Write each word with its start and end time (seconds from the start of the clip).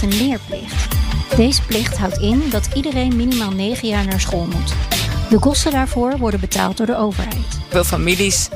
Heeft 0.00 0.14
een 0.14 0.26
leerplicht. 0.26 0.94
Deze 1.36 1.62
plicht 1.62 1.98
houdt 1.98 2.18
in 2.18 2.42
dat 2.50 2.68
iedereen 2.74 3.16
minimaal 3.16 3.50
9 3.50 3.88
jaar 3.88 4.06
naar 4.06 4.20
school 4.20 4.46
moet. 4.46 4.74
De 5.30 5.38
kosten 5.38 5.72
daarvoor 5.72 6.18
worden 6.18 6.40
betaald 6.40 6.76
door 6.76 6.86
de 6.86 6.96
overheid. 6.96 7.60
Veel 7.68 7.84
families 7.84 8.48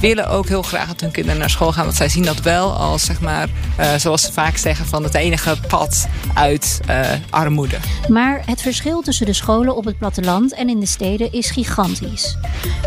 willen 0.00 0.28
ook 0.28 0.48
heel 0.48 0.62
graag 0.62 0.86
dat 0.86 1.00
hun 1.00 1.10
kinderen 1.10 1.38
naar 1.38 1.50
school 1.50 1.72
gaan. 1.72 1.84
Want 1.84 1.96
zij 1.96 2.08
zien 2.08 2.22
dat 2.22 2.40
wel 2.40 2.72
als, 2.72 3.04
zeg 3.04 3.20
maar, 3.20 3.48
uh, 3.80 3.94
zoals 3.94 4.22
ze 4.22 4.32
vaak 4.32 4.56
zeggen, 4.56 4.86
van 4.86 5.02
het 5.02 5.14
enige 5.14 5.56
pad 5.68 6.08
uit 6.34 6.80
uh, 6.88 7.06
armoede. 7.30 7.76
Maar 8.08 8.42
het 8.46 8.62
verschil 8.62 9.00
tussen 9.00 9.26
de 9.26 9.32
scholen 9.32 9.76
op 9.76 9.84
het 9.84 9.98
platteland 9.98 10.54
en 10.54 10.68
in 10.68 10.80
de 10.80 10.86
steden 10.86 11.32
is 11.32 11.50
gigantisch. 11.50 12.36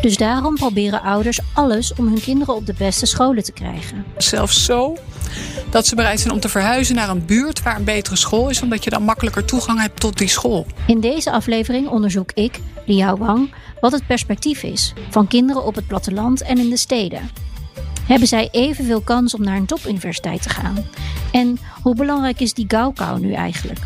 Dus 0.01 0.17
daarom 0.17 0.55
proberen 0.55 1.01
ouders 1.01 1.39
alles 1.53 1.93
om 1.93 2.07
hun 2.07 2.21
kinderen 2.21 2.55
op 2.55 2.65
de 2.65 2.75
beste 2.77 3.05
scholen 3.05 3.43
te 3.43 3.51
krijgen. 3.51 4.05
Zelfs 4.17 4.65
zo 4.65 4.97
dat 5.71 5.87
ze 5.87 5.95
bereid 5.95 6.19
zijn 6.19 6.33
om 6.33 6.39
te 6.39 6.49
verhuizen 6.49 6.95
naar 6.95 7.09
een 7.09 7.25
buurt 7.25 7.63
waar 7.63 7.75
een 7.75 7.83
betere 7.83 8.15
school 8.15 8.49
is, 8.49 8.61
omdat 8.61 8.83
je 8.83 8.89
dan 8.89 9.03
makkelijker 9.03 9.45
toegang 9.45 9.81
hebt 9.81 9.99
tot 9.99 10.17
die 10.17 10.27
school. 10.27 10.65
In 10.87 10.99
deze 10.99 11.31
aflevering 11.31 11.87
onderzoek 11.87 12.31
ik, 12.31 12.59
Liao 12.85 13.17
Wang, 13.17 13.53
wat 13.79 13.91
het 13.91 14.07
perspectief 14.07 14.63
is 14.63 14.93
van 15.09 15.27
kinderen 15.27 15.65
op 15.65 15.75
het 15.75 15.87
platteland 15.87 16.41
en 16.41 16.57
in 16.57 16.69
de 16.69 16.77
steden. 16.77 17.29
Hebben 18.07 18.27
zij 18.27 18.49
evenveel 18.51 19.01
kans 19.01 19.33
om 19.33 19.43
naar 19.43 19.57
een 19.57 19.65
topuniversiteit 19.65 20.41
te 20.41 20.49
gaan? 20.49 20.85
En 21.31 21.59
hoe 21.81 21.95
belangrijk 21.95 22.39
is 22.39 22.53
die 22.53 22.65
Gaokao 22.67 23.17
nu 23.17 23.33
eigenlijk? 23.33 23.79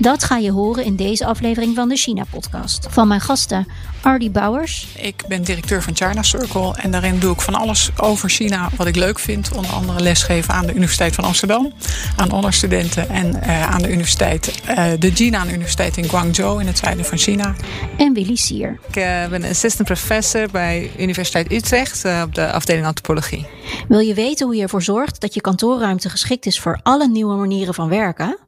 Dat 0.00 0.24
ga 0.24 0.36
je 0.36 0.50
horen 0.50 0.84
in 0.84 0.96
deze 0.96 1.26
aflevering 1.26 1.74
van 1.74 1.88
de 1.88 1.96
China-podcast. 1.96 2.86
Van 2.90 3.08
mijn 3.08 3.20
gasten 3.20 3.66
Ardy 4.02 4.30
Bouwers. 4.30 4.88
Ik 4.96 5.24
ben 5.28 5.42
directeur 5.42 5.82
van 5.82 5.96
China 5.96 6.22
Circle 6.22 6.74
en 6.76 6.90
daarin 6.90 7.18
doe 7.18 7.32
ik 7.32 7.40
van 7.40 7.54
alles 7.54 7.90
over 7.96 8.28
China 8.28 8.68
wat 8.76 8.86
ik 8.86 8.96
leuk 8.96 9.18
vind. 9.18 9.52
Onder 9.52 9.70
andere 9.70 10.00
lesgeven 10.00 10.54
aan 10.54 10.66
de 10.66 10.74
Universiteit 10.74 11.14
van 11.14 11.24
Amsterdam, 11.24 11.72
aan 12.16 12.30
onderstudenten 12.30 13.08
en 13.08 13.36
uh, 13.36 13.70
aan 13.70 13.82
de 13.82 13.92
universiteit, 13.92 14.62
uh, 14.68 14.84
de 14.98 15.10
Jinan 15.10 15.48
Universiteit 15.48 15.96
in 15.96 16.08
Guangzhou 16.08 16.60
in 16.60 16.66
het 16.66 16.78
zuiden 16.78 17.04
van 17.04 17.18
China. 17.18 17.54
En 17.96 18.12
Willy 18.12 18.36
Sier. 18.36 18.78
Ik 18.88 18.96
uh, 18.96 19.26
ben 19.26 19.44
assistant 19.44 19.88
professor 19.88 20.48
bij 20.50 20.90
Universiteit 20.98 21.52
Utrecht 21.52 22.04
op 22.24 22.34
de 22.34 22.52
afdeling 22.52 22.86
antropologie. 22.86 23.46
Wil 23.88 24.00
je 24.00 24.14
weten 24.14 24.46
hoe 24.46 24.56
je 24.56 24.62
ervoor 24.62 24.82
zorgt 24.82 25.20
dat 25.20 25.34
je 25.34 25.40
kantoorruimte 25.40 26.08
geschikt 26.08 26.46
is 26.46 26.60
voor 26.60 26.80
alle 26.82 27.08
nieuwe 27.08 27.34
manieren 27.34 27.74
van 27.74 27.88
werken? 27.88 28.47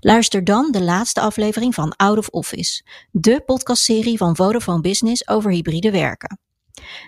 Luister 0.00 0.44
dan 0.44 0.70
de 0.70 0.82
laatste 0.82 1.20
aflevering 1.20 1.74
van 1.74 1.96
Out 1.96 2.18
of 2.18 2.28
Office, 2.28 2.84
de 3.10 3.42
podcastserie 3.46 4.16
van 4.16 4.36
Vodafone 4.36 4.80
Business 4.80 5.28
over 5.28 5.50
hybride 5.50 5.90
werken. 5.90 6.38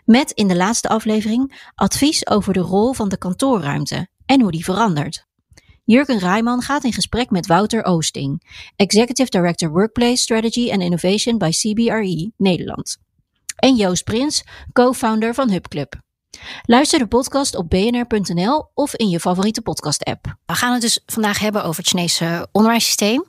Met 0.04 0.30
in 0.30 0.48
de 0.48 0.56
laatste 0.56 0.88
aflevering 0.88 1.70
advies 1.74 2.26
over 2.26 2.52
de 2.52 2.60
rol 2.60 2.92
van 2.92 3.08
de 3.08 3.18
kantoorruimte 3.18 4.08
en 4.26 4.40
hoe 4.40 4.50
die 4.50 4.64
verandert. 4.64 5.26
Jurgen 5.84 6.18
Rijman 6.18 6.62
gaat 6.62 6.84
in 6.84 6.92
gesprek 6.92 7.30
met 7.30 7.46
Wouter 7.46 7.84
Oosting, 7.84 8.42
Executive 8.76 9.30
Director 9.30 9.70
Workplace 9.70 10.16
Strategy 10.16 10.70
and 10.72 10.82
Innovation 10.82 11.38
bij 11.38 11.50
CBRE 11.50 12.32
Nederland. 12.36 12.98
En 13.56 13.74
Joost 13.74 14.04
Prins, 14.04 14.44
co-founder 14.72 15.34
van 15.34 15.50
HubClub. 15.50 16.06
Luister 16.70 16.98
de 16.98 17.06
podcast 17.06 17.56
op 17.56 17.70
bnr.nl 17.70 18.70
of 18.74 18.94
in 18.94 19.08
je 19.08 19.20
favoriete 19.20 19.60
podcast-app. 19.60 20.36
We 20.46 20.54
gaan 20.54 20.72
het 20.72 20.80
dus 20.80 21.00
vandaag 21.06 21.38
hebben 21.38 21.64
over 21.64 21.76
het 21.76 21.88
Chinese 21.88 22.48
onderwijssysteem. 22.52 23.24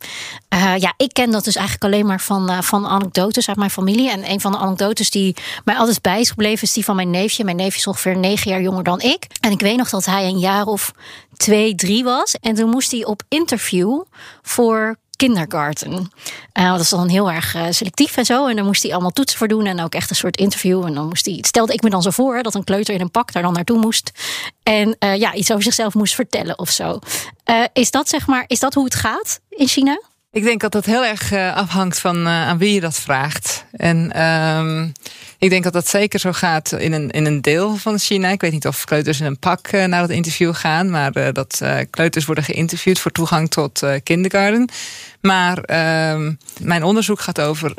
Uh, 0.53 0.77
ja, 0.77 0.93
ik 0.97 1.13
ken 1.13 1.31
dat 1.31 1.43
dus 1.43 1.55
eigenlijk 1.55 1.85
alleen 1.85 2.05
maar 2.05 2.21
van, 2.21 2.51
uh, 2.51 2.61
van 2.61 2.87
anekdotes 2.87 3.47
uit 3.47 3.57
mijn 3.57 3.69
familie. 3.69 4.09
En 4.09 4.31
een 4.31 4.41
van 4.41 4.51
de 4.51 4.57
anekdotes 4.57 5.09
die 5.09 5.35
mij 5.63 5.75
altijd 5.75 6.01
bij 6.01 6.19
is 6.19 6.29
gebleven, 6.29 6.63
is 6.63 6.73
die 6.73 6.85
van 6.85 6.95
mijn 6.95 7.09
neefje. 7.09 7.43
Mijn 7.43 7.55
neefje 7.55 7.79
is 7.79 7.87
ongeveer 7.87 8.17
negen 8.17 8.51
jaar 8.51 8.61
jonger 8.61 8.83
dan 8.83 9.01
ik. 9.01 9.27
En 9.39 9.51
ik 9.51 9.59
weet 9.59 9.77
nog 9.77 9.89
dat 9.89 10.05
hij 10.05 10.25
een 10.25 10.39
jaar 10.39 10.65
of 10.65 10.91
twee, 11.37 11.75
drie 11.75 12.03
was. 12.03 12.35
En 12.35 12.55
toen 12.55 12.69
moest 12.69 12.91
hij 12.91 13.05
op 13.05 13.21
interview 13.27 14.01
voor 14.41 14.97
kindergarten. 15.19 16.11
Uh, 16.59 16.71
dat 16.71 16.79
is 16.79 16.89
dan 16.89 17.07
heel 17.07 17.31
erg 17.31 17.55
uh, 17.55 17.65
selectief 17.69 18.17
en 18.17 18.25
zo. 18.25 18.47
En 18.47 18.55
dan 18.55 18.65
moest 18.65 18.83
hij 18.83 18.91
allemaal 18.91 19.11
toetsen 19.11 19.37
voor 19.37 19.47
doen 19.47 19.65
en 19.65 19.81
ook 19.81 19.93
echt 19.93 20.09
een 20.09 20.15
soort 20.15 20.37
interview. 20.37 20.85
En 20.85 20.93
dan 20.93 21.07
moest 21.07 21.25
hij, 21.25 21.37
stelde 21.41 21.73
ik 21.73 21.83
me 21.83 21.89
dan 21.89 22.01
zo 22.01 22.09
voor 22.09 22.43
dat 22.43 22.55
een 22.55 22.63
kleuter 22.63 22.93
in 22.93 23.01
een 23.01 23.11
pak 23.11 23.31
daar 23.31 23.43
dan 23.43 23.53
naartoe 23.53 23.79
moest. 23.79 24.11
En 24.63 24.95
uh, 24.99 25.15
ja, 25.15 25.33
iets 25.33 25.51
over 25.51 25.63
zichzelf 25.63 25.93
moest 25.93 26.15
vertellen 26.15 26.59
of 26.59 26.69
zo. 26.69 26.99
is 27.73 27.91
dat 27.91 28.09
zeg 28.09 28.27
maar, 28.27 28.43
is 28.47 28.59
dat 28.59 28.73
hoe 28.73 28.83
het 28.83 28.95
gaat 28.95 29.39
in 29.49 29.67
China? 29.67 30.01
Ik 30.31 30.43
denk 30.43 30.61
dat 30.61 30.71
dat 30.71 30.85
heel 30.85 31.05
erg 31.05 31.33
afhangt 31.33 31.99
van 31.99 32.27
aan 32.27 32.57
wie 32.57 32.73
je 32.73 32.79
dat 32.79 32.95
vraagt. 32.95 33.65
En 33.71 34.23
um, 34.23 34.91
ik 35.37 35.49
denk 35.49 35.63
dat 35.63 35.73
dat 35.73 35.87
zeker 35.87 36.19
zo 36.19 36.31
gaat 36.31 36.71
in 36.71 36.93
een, 36.93 37.09
in 37.09 37.25
een 37.25 37.41
deel 37.41 37.75
van 37.75 37.99
China. 37.99 38.29
Ik 38.29 38.41
weet 38.41 38.51
niet 38.51 38.67
of 38.67 38.83
kleuters 38.83 39.19
in 39.19 39.25
een 39.25 39.39
pak 39.39 39.71
uh, 39.71 39.85
naar 39.85 40.01
dat 40.01 40.09
interview 40.09 40.55
gaan, 40.55 40.89
maar 40.89 41.17
uh, 41.17 41.27
dat 41.33 41.59
uh, 41.63 41.77
kleuters 41.89 42.25
worden 42.25 42.43
geïnterviewd 42.43 42.99
voor 42.99 43.11
toegang 43.11 43.49
tot 43.49 43.83
kindergarten. 44.03 44.69
Maar 45.21 45.57
ehm, 45.57 46.33
mijn 46.61 46.83
onderzoek 46.83 47.19
gaat 47.19 47.41
over 47.41 47.73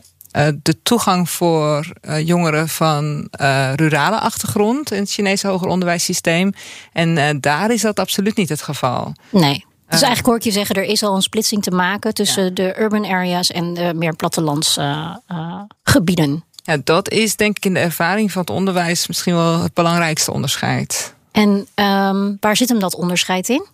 de 0.62 0.82
toegang 0.82 1.30
voor 1.30 1.86
jongeren 2.24 2.68
van 2.68 3.28
rurale 3.74 4.18
achtergrond 4.18 4.92
in 4.92 5.00
het 5.00 5.10
Chinese 5.10 5.46
hoger 5.46 5.68
onderwijssysteem. 5.68 6.52
En 6.92 7.40
daar 7.40 7.70
is 7.70 7.80
dat 7.80 7.98
absoluut 7.98 8.36
niet 8.36 8.48
het 8.48 8.62
geval. 8.62 9.12
Nee. 9.30 9.64
Dus 9.90 10.02
eigenlijk 10.02 10.26
hoor 10.26 10.36
ik 10.36 10.42
je 10.42 10.50
zeggen, 10.50 10.74
er 10.74 10.82
is 10.82 11.02
al 11.02 11.14
een 11.14 11.22
splitsing 11.22 11.62
te 11.62 11.70
maken 11.70 12.14
tussen 12.14 12.44
ja. 12.44 12.50
de 12.50 12.74
urban 12.78 13.06
areas 13.06 13.50
en 13.50 13.74
de 13.74 13.94
meer 13.94 14.16
plattelandsgebieden. 14.16 16.44
Ja, 16.64 16.76
dat 16.84 17.10
is 17.10 17.36
denk 17.36 17.56
ik 17.56 17.64
in 17.64 17.74
de 17.74 17.80
ervaring 17.80 18.32
van 18.32 18.40
het 18.40 18.50
onderwijs 18.50 19.06
misschien 19.06 19.34
wel 19.34 19.62
het 19.62 19.74
belangrijkste 19.74 20.32
onderscheid. 20.32 21.14
En 21.32 21.66
um, 21.74 22.36
waar 22.40 22.56
zit 22.56 22.68
hem 22.68 22.78
dat 22.78 22.94
onderscheid 22.94 23.48
in? 23.48 23.66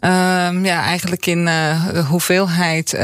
Um, 0.00 0.64
ja, 0.64 0.82
eigenlijk 0.82 1.26
in 1.26 1.46
uh, 1.46 1.92
de 1.92 2.02
hoeveelheid 2.02 2.94
uh, 2.94 3.00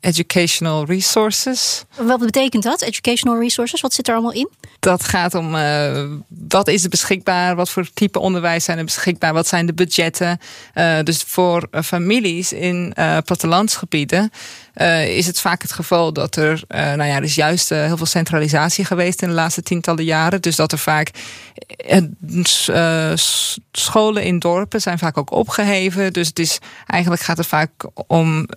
educational 0.00 0.84
resources. 0.84 1.84
Wat 1.96 2.20
betekent 2.20 2.62
dat, 2.62 2.82
educational 2.82 3.40
resources? 3.40 3.80
Wat 3.80 3.94
zit 3.94 4.08
er 4.08 4.14
allemaal 4.14 4.32
in? 4.32 4.48
Dat 4.80 5.04
gaat 5.04 5.34
om 5.34 5.54
uh, 5.54 6.04
wat 6.28 6.68
is 6.68 6.82
er 6.82 6.88
beschikbaar, 6.88 7.56
wat 7.56 7.70
voor 7.70 7.88
type 7.94 8.18
onderwijs 8.18 8.64
zijn 8.64 8.78
er 8.78 8.84
beschikbaar, 8.84 9.32
wat 9.32 9.46
zijn 9.46 9.66
de 9.66 9.74
budgetten. 9.74 10.40
Uh, 10.74 10.98
dus 11.02 11.22
voor 11.26 11.68
uh, 11.70 11.82
families 11.82 12.52
in 12.52 12.92
plattelandsgebieden 13.24 14.30
is 15.06 15.26
het 15.26 15.40
vaak 15.40 15.62
het 15.62 15.72
geval 15.72 16.12
dat 16.12 16.36
er, 16.36 16.62
nou 16.68 17.04
ja, 17.04 17.16
er 17.16 17.22
is 17.22 17.34
juist 17.34 17.68
heel 17.68 17.96
veel 17.96 18.06
centralisatie 18.06 18.84
geweest 18.84 19.22
in 19.22 19.28
de 19.28 19.34
laatste 19.34 19.62
tientallen 19.62 20.04
jaren. 20.04 20.40
Dus 20.40 20.56
dat 20.56 20.72
er 20.72 20.78
vaak 20.78 21.10
scholen 23.72 24.22
in 24.22 24.38
dorpen 24.38 24.80
zijn 24.80 24.98
vaak 24.98 25.18
ook 25.18 25.30
opgeheven. 25.30 26.12
Dus 26.12 26.28
het 26.28 26.38
is 26.38 26.58
eigenlijk 26.86 27.22
gaat 27.22 27.36
het 27.36 27.46
vaak 27.46 27.70
om 28.06 28.48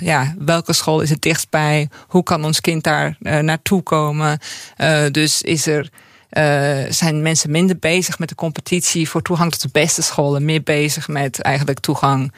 ja, 0.00 0.34
welke 0.38 0.72
school 0.78 1.00
is 1.00 1.10
het 1.10 1.22
dichtstbij, 1.22 1.88
hoe 2.08 2.22
kan 2.22 2.44
ons 2.44 2.60
kind 2.60 2.84
daar 2.84 3.16
naartoe 3.20 3.82
komen. 3.82 4.38
dus 5.10 5.42
is 5.42 5.66
er, 5.66 5.90
uh, 6.30 6.92
zijn 6.92 7.22
mensen 7.22 7.50
minder 7.50 7.78
bezig 7.78 8.18
met 8.18 8.28
de 8.28 8.34
competitie 8.34 9.08
voor 9.08 9.22
toegang 9.22 9.50
tot 9.50 9.62
de 9.62 9.68
beste 9.72 10.02
scholen, 10.02 10.44
meer 10.44 10.62
bezig 10.62 11.08
met 11.08 11.40
eigenlijk 11.40 11.80
toegang 11.80 12.32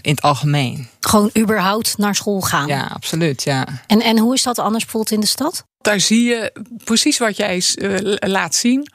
in 0.00 0.10
het 0.10 0.22
algemeen. 0.22 0.88
Gewoon 1.00 1.30
überhaupt 1.38 1.98
naar 1.98 2.14
school 2.14 2.40
gaan. 2.40 2.66
Ja, 2.66 2.90
absoluut. 2.94 3.42
Ja. 3.42 3.66
En, 3.86 4.00
en 4.00 4.18
hoe 4.18 4.34
is 4.34 4.42
dat 4.42 4.58
anders 4.58 4.82
bijvoorbeeld 4.82 5.14
in 5.14 5.20
de 5.20 5.26
stad? 5.26 5.66
Daar 5.80 6.00
zie 6.00 6.24
je 6.24 6.52
precies 6.84 7.18
wat 7.18 7.36
jij 7.36 7.62
uh, 7.76 8.14
laat 8.18 8.54
zien. 8.54 8.88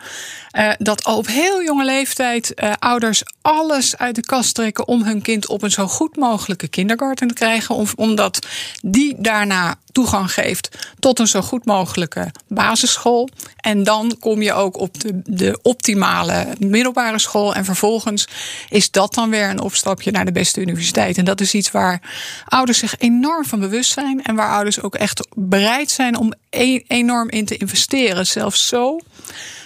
Uh, 0.57 0.71
dat 0.77 1.03
al 1.03 1.17
op 1.17 1.27
heel 1.27 1.63
jonge 1.63 1.85
leeftijd 1.85 2.51
uh, 2.55 2.73
ouders 2.79 3.23
alles 3.41 3.97
uit 3.97 4.15
de 4.15 4.21
kast 4.21 4.55
trekken 4.55 4.87
om 4.87 5.03
hun 5.03 5.21
kind 5.21 5.47
op 5.47 5.63
een 5.63 5.71
zo 5.71 5.87
goed 5.87 6.15
mogelijke 6.15 6.67
kindergarten 6.67 7.27
te 7.27 7.33
krijgen. 7.33 7.75
Om, 7.75 7.87
omdat 7.95 8.47
die 8.81 9.15
daarna 9.17 9.75
toegang 9.91 10.33
geeft 10.33 10.89
tot 10.99 11.19
een 11.19 11.27
zo 11.27 11.41
goed 11.41 11.65
mogelijke 11.65 12.31
basisschool. 12.47 13.29
En 13.55 13.83
dan 13.83 14.17
kom 14.19 14.41
je 14.41 14.53
ook 14.53 14.77
op 14.77 14.99
de, 14.99 15.21
de 15.23 15.59
optimale 15.61 16.47
middelbare 16.59 17.19
school. 17.19 17.55
En 17.55 17.65
vervolgens 17.65 18.27
is 18.69 18.91
dat 18.91 19.13
dan 19.13 19.29
weer 19.29 19.49
een 19.49 19.61
opstapje 19.61 20.11
naar 20.11 20.25
de 20.25 20.31
beste 20.31 20.61
universiteit. 20.61 21.17
En 21.17 21.25
dat 21.25 21.41
is 21.41 21.53
iets 21.53 21.71
waar 21.71 22.01
ouders 22.45 22.77
zich 22.77 22.95
enorm 22.97 23.45
van 23.45 23.59
bewust 23.59 23.91
zijn. 23.91 24.23
En 24.23 24.35
waar 24.35 24.51
ouders 24.51 24.81
ook 24.81 24.95
echt 24.95 25.27
bereid 25.35 25.91
zijn 25.91 26.17
om 26.17 26.33
e 26.75 26.83
enorm 26.87 27.29
in 27.29 27.45
te 27.45 27.57
investeren. 27.57 28.27
Zelfs 28.27 28.67
zo 28.67 28.99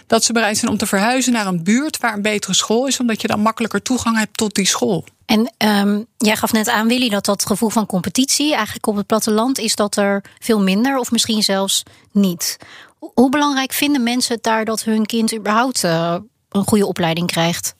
dat 0.07 0.23
ze 0.23 0.33
bereid 0.33 0.57
zijn 0.57 0.71
om 0.71 0.77
te 0.77 0.85
verhuizen 0.85 1.33
naar 1.33 1.47
een 1.47 1.63
buurt 1.63 1.97
waar 1.97 2.13
een 2.13 2.21
betere 2.21 2.53
school 2.53 2.87
is, 2.87 2.99
omdat 2.99 3.21
je 3.21 3.27
dan 3.27 3.39
makkelijker 3.39 3.81
toegang 3.81 4.17
hebt 4.17 4.37
tot 4.37 4.55
die 4.55 4.65
school. 4.65 5.05
En 5.25 5.53
um, 5.57 6.05
jij 6.17 6.35
gaf 6.35 6.51
net 6.51 6.69
aan, 6.69 6.87
Willy, 6.87 7.09
dat 7.09 7.25
dat 7.25 7.45
gevoel 7.45 7.69
van 7.69 7.85
competitie 7.85 8.55
eigenlijk 8.55 8.87
op 8.87 8.95
het 8.95 9.05
platteland 9.05 9.59
is 9.59 9.75
dat 9.75 9.95
er 9.95 10.23
veel 10.39 10.61
minder 10.61 10.97
of 10.97 11.11
misschien 11.11 11.43
zelfs 11.43 11.83
niet. 12.11 12.57
Hoe 12.99 13.29
belangrijk 13.29 13.73
vinden 13.73 14.03
mensen 14.03 14.35
het 14.35 14.43
daar 14.43 14.65
dat 14.65 14.83
hun 14.83 15.05
kind 15.05 15.35
überhaupt 15.35 15.83
uh, 15.83 16.15
een 16.49 16.67
goede 16.67 16.85
opleiding 16.85 17.27
krijgt? 17.27 17.75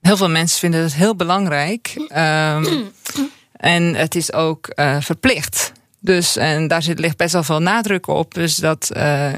Heel 0.00 0.16
veel 0.16 0.28
mensen 0.28 0.58
vinden 0.58 0.82
het 0.82 0.94
heel 0.94 1.16
belangrijk. 1.16 1.94
Um, 1.96 2.92
en 3.52 3.94
het 3.94 4.14
is 4.14 4.32
ook 4.32 4.72
uh, 4.74 4.96
verplicht. 5.00 5.72
Dus 6.04 6.36
en 6.36 6.68
daar 6.68 6.82
zit, 6.82 6.98
ligt 6.98 7.16
best 7.16 7.32
wel 7.32 7.42
veel 7.42 7.62
nadruk 7.62 8.06
op. 8.06 8.34
Dus 8.34 8.56
dat, 8.56 8.90
uh, 8.96 9.32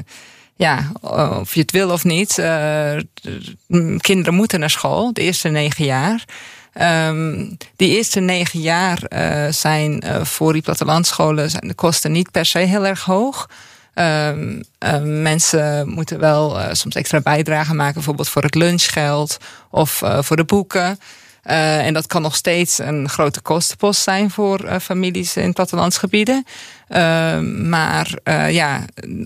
ja, 0.56 0.92
of 1.40 1.54
je 1.54 1.60
het 1.60 1.70
wil 1.70 1.90
of 1.90 2.04
niet, 2.04 2.38
uh, 2.38 2.96
kinderen 3.98 4.34
moeten 4.34 4.60
naar 4.60 4.70
school, 4.70 5.12
de 5.12 5.22
eerste 5.22 5.48
negen 5.48 5.84
jaar. 5.84 6.24
Um, 7.08 7.56
die 7.76 7.96
eerste 7.96 8.20
negen 8.20 8.60
jaar 8.60 8.98
uh, 9.08 9.52
zijn 9.52 10.02
voor 10.22 10.52
die 10.52 10.62
plattelandscholen 10.62 11.50
zijn 11.50 11.68
de 11.68 11.74
kosten 11.74 12.12
niet 12.12 12.30
per 12.30 12.46
se 12.46 12.58
heel 12.58 12.86
erg 12.86 13.04
hoog. 13.04 13.48
Um, 13.94 14.62
mensen 15.22 15.88
moeten 15.88 16.18
wel 16.18 16.58
soms 16.72 16.94
extra 16.94 17.20
bijdragen 17.20 17.76
maken, 17.76 17.94
bijvoorbeeld 17.94 18.28
voor 18.28 18.42
het 18.42 18.54
lunchgeld 18.54 19.38
of 19.70 20.02
voor 20.20 20.36
de 20.36 20.44
boeken. 20.44 20.98
Uh, 21.46 21.86
en 21.86 21.94
dat 21.94 22.06
kan 22.06 22.22
nog 22.22 22.36
steeds 22.36 22.78
een 22.78 23.08
grote 23.08 23.40
kostenpost 23.40 24.02
zijn 24.02 24.30
voor 24.30 24.64
uh, 24.64 24.76
families 24.78 25.36
in 25.36 25.52
plattelandsgebieden. 25.52 26.44
Uh, 26.88 27.38
maar 27.40 28.18
ja, 28.50 28.84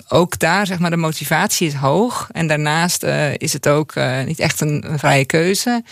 ook 0.08 0.38
daar 0.38 0.66
zeg 0.66 0.78
maar 0.78 0.90
de 0.90 0.96
motivatie 0.96 1.66
is 1.66 1.74
hoog. 1.74 2.28
En 2.32 2.46
daarnaast 2.46 3.02
is 3.36 3.52
het 3.52 3.68
ook 3.68 3.94
niet 4.24 4.38
echt 4.38 4.60
een, 4.60 4.84
een 4.90 4.98
vrije 4.98 5.24
keuze. 5.24 5.82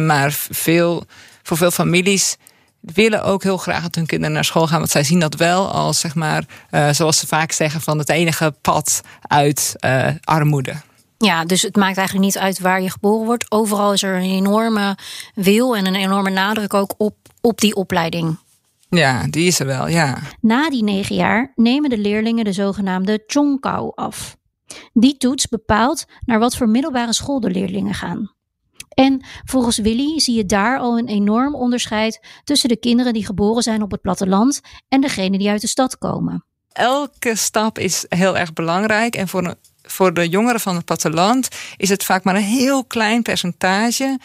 maar 0.00 0.32
veel, 0.50 1.06
voor 1.42 1.56
veel 1.56 1.70
families 1.70 2.36
willen 2.80 3.22
ook 3.22 3.42
heel 3.42 3.56
graag 3.56 3.82
dat 3.82 3.94
hun 3.94 4.06
kinderen 4.06 4.34
naar 4.34 4.44
school 4.44 4.66
gaan. 4.66 4.78
Want 4.78 4.90
zij 4.90 5.04
zien 5.04 5.20
dat 5.20 5.34
wel 5.34 5.72
als, 5.72 6.00
zeg 6.00 6.14
maar, 6.14 6.44
zoals 6.90 7.18
ze 7.18 7.26
vaak 7.26 7.52
zeggen, 7.52 7.80
van 7.80 7.98
het 7.98 8.08
enige 8.08 8.54
pad 8.60 9.00
uit 9.28 9.76
armoede. 10.24 10.74
Ja, 11.24 11.44
dus 11.44 11.62
het 11.62 11.76
maakt 11.76 11.96
eigenlijk 11.96 12.26
niet 12.26 12.38
uit 12.38 12.58
waar 12.58 12.82
je 12.82 12.90
geboren 12.90 13.26
wordt. 13.26 13.50
Overal 13.50 13.92
is 13.92 14.02
er 14.02 14.16
een 14.16 14.30
enorme 14.30 14.96
wil 15.34 15.76
en 15.76 15.86
een 15.86 15.94
enorme 15.94 16.30
nadruk 16.30 16.74
ook 16.74 16.94
op, 16.96 17.16
op 17.40 17.60
die 17.60 17.74
opleiding. 17.74 18.38
Ja, 18.88 19.26
die 19.30 19.46
is 19.46 19.60
er 19.60 19.66
wel, 19.66 19.88
ja. 19.88 20.18
Na 20.40 20.70
die 20.70 20.82
negen 20.82 21.16
jaar 21.16 21.52
nemen 21.54 21.90
de 21.90 21.98
leerlingen 21.98 22.44
de 22.44 22.52
zogenaamde 22.52 23.22
Chongkao 23.26 23.90
af. 23.90 24.36
Die 24.92 25.16
toets 25.16 25.48
bepaalt 25.48 26.04
naar 26.24 26.38
wat 26.38 26.56
voor 26.56 26.68
middelbare 26.68 27.12
school 27.12 27.40
de 27.40 27.50
leerlingen 27.50 27.94
gaan. 27.94 28.32
En 28.88 29.24
volgens 29.44 29.78
Willy 29.78 30.20
zie 30.20 30.36
je 30.36 30.46
daar 30.46 30.78
al 30.78 30.98
een 30.98 31.08
enorm 31.08 31.54
onderscheid 31.54 32.26
tussen 32.44 32.68
de 32.68 32.78
kinderen 32.78 33.12
die 33.12 33.26
geboren 33.26 33.62
zijn 33.62 33.82
op 33.82 33.90
het 33.90 34.00
platteland 34.00 34.60
en 34.88 35.00
degenen 35.00 35.38
die 35.38 35.48
uit 35.48 35.60
de 35.60 35.66
stad 35.66 35.98
komen. 35.98 36.44
Elke 36.72 37.36
stap 37.36 37.78
is 37.78 38.06
heel 38.08 38.38
erg 38.38 38.52
belangrijk 38.52 39.16
en 39.16 39.28
voor 39.28 39.44
een 39.44 39.56
voor 39.94 40.14
de 40.14 40.28
jongeren 40.28 40.60
van 40.60 40.74
het 40.74 40.84
platteland 40.84 41.48
is 41.76 41.88
het 41.88 42.04
vaak 42.04 42.24
maar 42.24 42.34
een 42.34 42.42
heel 42.42 42.84
klein 42.84 43.22
percentage. 43.22 44.18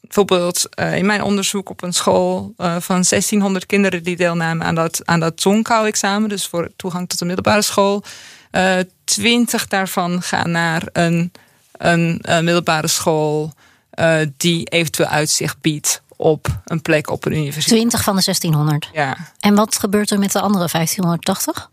Bijvoorbeeld 0.00 0.68
uh, 0.80 0.96
in 0.96 1.06
mijn 1.06 1.22
onderzoek 1.22 1.70
op 1.70 1.82
een 1.82 1.92
school 1.92 2.54
uh, 2.58 2.76
van 2.80 3.04
1600 3.08 3.66
kinderen 3.66 4.02
die 4.02 4.16
deelnamen 4.16 4.66
aan 4.66 4.74
dat, 4.74 5.00
aan 5.04 5.20
dat 5.20 5.40
Zonkou-examen, 5.40 6.28
dus 6.28 6.46
voor 6.46 6.70
toegang 6.76 7.08
tot 7.08 7.18
de 7.18 7.24
middelbare 7.24 7.62
school. 7.62 8.02
Uh, 8.52 8.78
eh, 8.78 8.86
20 9.04 9.66
daarvan 9.66 10.22
gaan 10.22 10.50
naar 10.50 10.82
een, 10.92 11.32
een, 11.72 12.18
een 12.22 12.44
middelbare 12.44 12.88
school 12.88 13.52
die 14.36 14.64
eventueel 14.68 15.08
uitzicht 15.08 15.60
biedt 15.60 16.02
op 16.16 16.46
een 16.64 16.82
plek 16.82 17.10
op 17.10 17.24
een 17.24 17.32
universiteit. 17.32 17.80
20 17.80 18.02
van 18.02 18.16
de 18.16 18.22
1600? 18.24 18.90
Ja. 18.92 19.16
En 19.40 19.54
wat 19.54 19.78
gebeurt 19.78 20.10
er 20.10 20.18
met 20.18 20.32
de 20.32 20.40
andere 20.40 20.68
1580? 20.72 21.70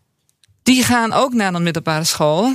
Die 0.63 0.83
gaan 0.83 1.13
ook 1.13 1.33
naar 1.33 1.53
een 1.53 1.63
middelbare 1.63 2.03
school. 2.03 2.53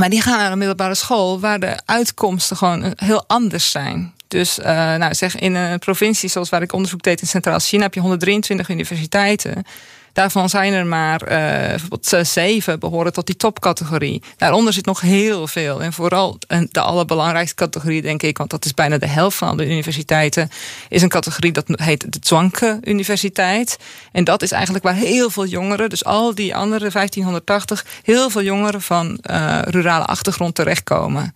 Maar 0.00 0.10
die 0.10 0.20
gaan 0.20 0.38
naar 0.38 0.52
een 0.52 0.58
middelbare 0.58 0.94
school 0.94 1.40
waar 1.40 1.60
de 1.60 1.80
uitkomsten 1.84 2.56
gewoon 2.56 2.92
heel 2.96 3.24
anders 3.26 3.70
zijn. 3.70 4.12
Dus 4.28 4.58
uh, 4.58 4.64
nou, 4.66 5.14
zeg 5.14 5.38
in 5.38 5.54
een 5.54 5.78
provincie 5.78 6.28
zoals 6.28 6.48
waar 6.48 6.62
ik 6.62 6.72
onderzoek 6.72 7.02
deed 7.02 7.20
in 7.20 7.26
Centraal 7.26 7.58
China 7.58 7.82
heb 7.82 7.94
je 7.94 8.00
123 8.00 8.68
universiteiten. 8.68 9.64
Daarvan 10.12 10.48
zijn 10.48 10.72
er 10.72 10.86
maar 10.86 11.32
uh, 11.32 12.22
zeven 12.22 12.78
behoren 12.78 13.12
tot 13.12 13.26
die 13.26 13.36
topcategorie. 13.36 14.22
Daaronder 14.36 14.72
zit 14.72 14.86
nog 14.86 15.00
heel 15.00 15.46
veel. 15.46 15.82
En 15.82 15.92
vooral 15.92 16.38
de 16.70 16.80
allerbelangrijkste 16.80 17.54
categorie, 17.54 18.02
denk 18.02 18.22
ik, 18.22 18.38
want 18.38 18.50
dat 18.50 18.64
is 18.64 18.74
bijna 18.74 18.98
de 18.98 19.06
helft 19.06 19.36
van 19.36 19.56
de 19.56 19.66
universiteiten, 19.66 20.50
is 20.88 21.02
een 21.02 21.08
categorie 21.08 21.52
dat 21.52 21.64
heet 21.68 22.12
de 22.12 22.18
Zwanke 22.20 22.78
Universiteit. 22.82 23.78
En 24.12 24.24
dat 24.24 24.42
is 24.42 24.52
eigenlijk 24.52 24.84
waar 24.84 24.94
heel 24.94 25.30
veel 25.30 25.46
jongeren, 25.46 25.88
dus 25.88 26.04
al 26.04 26.34
die 26.34 26.54
andere 26.54 26.90
1580, 26.90 27.86
heel 28.02 28.30
veel 28.30 28.42
jongeren 28.42 28.82
van 28.82 29.18
uh, 29.30 29.58
rurale 29.62 30.04
achtergrond 30.04 30.54
terechtkomen. 30.54 31.34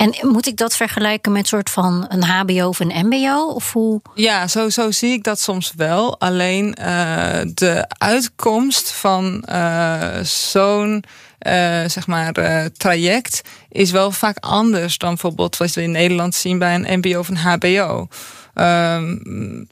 En 0.00 0.14
moet 0.20 0.46
ik 0.46 0.56
dat 0.56 0.76
vergelijken 0.76 1.32
met 1.32 1.48
soort 1.48 1.70
van 1.70 2.06
een 2.08 2.22
HBO 2.22 2.68
of 2.68 2.80
een 2.80 3.06
MBO? 3.06 3.46
Of 3.46 3.72
hoe? 3.72 4.00
Ja, 4.14 4.46
zo, 4.46 4.68
zo 4.68 4.90
zie 4.90 5.12
ik 5.12 5.24
dat 5.24 5.40
soms 5.40 5.72
wel. 5.76 6.20
Alleen 6.20 6.76
uh, 6.80 7.40
de 7.54 7.84
uitkomst 7.88 8.90
van 8.92 9.44
uh, 9.48 10.20
zo'n 10.22 11.04
uh, 11.46 11.84
zeg 11.86 12.06
maar, 12.06 12.32
traject 12.76 13.42
is 13.68 13.90
wel 13.90 14.10
vaak 14.10 14.36
anders 14.38 14.98
dan 14.98 15.08
bijvoorbeeld 15.08 15.56
wat 15.56 15.74
we 15.74 15.82
in 15.82 15.90
Nederland 15.90 16.34
zien 16.34 16.58
bij 16.58 16.74
een 16.74 16.98
MBO 16.98 17.18
of 17.18 17.28
een 17.28 17.36
HBO. 17.36 18.08
Ehm, 18.54 19.16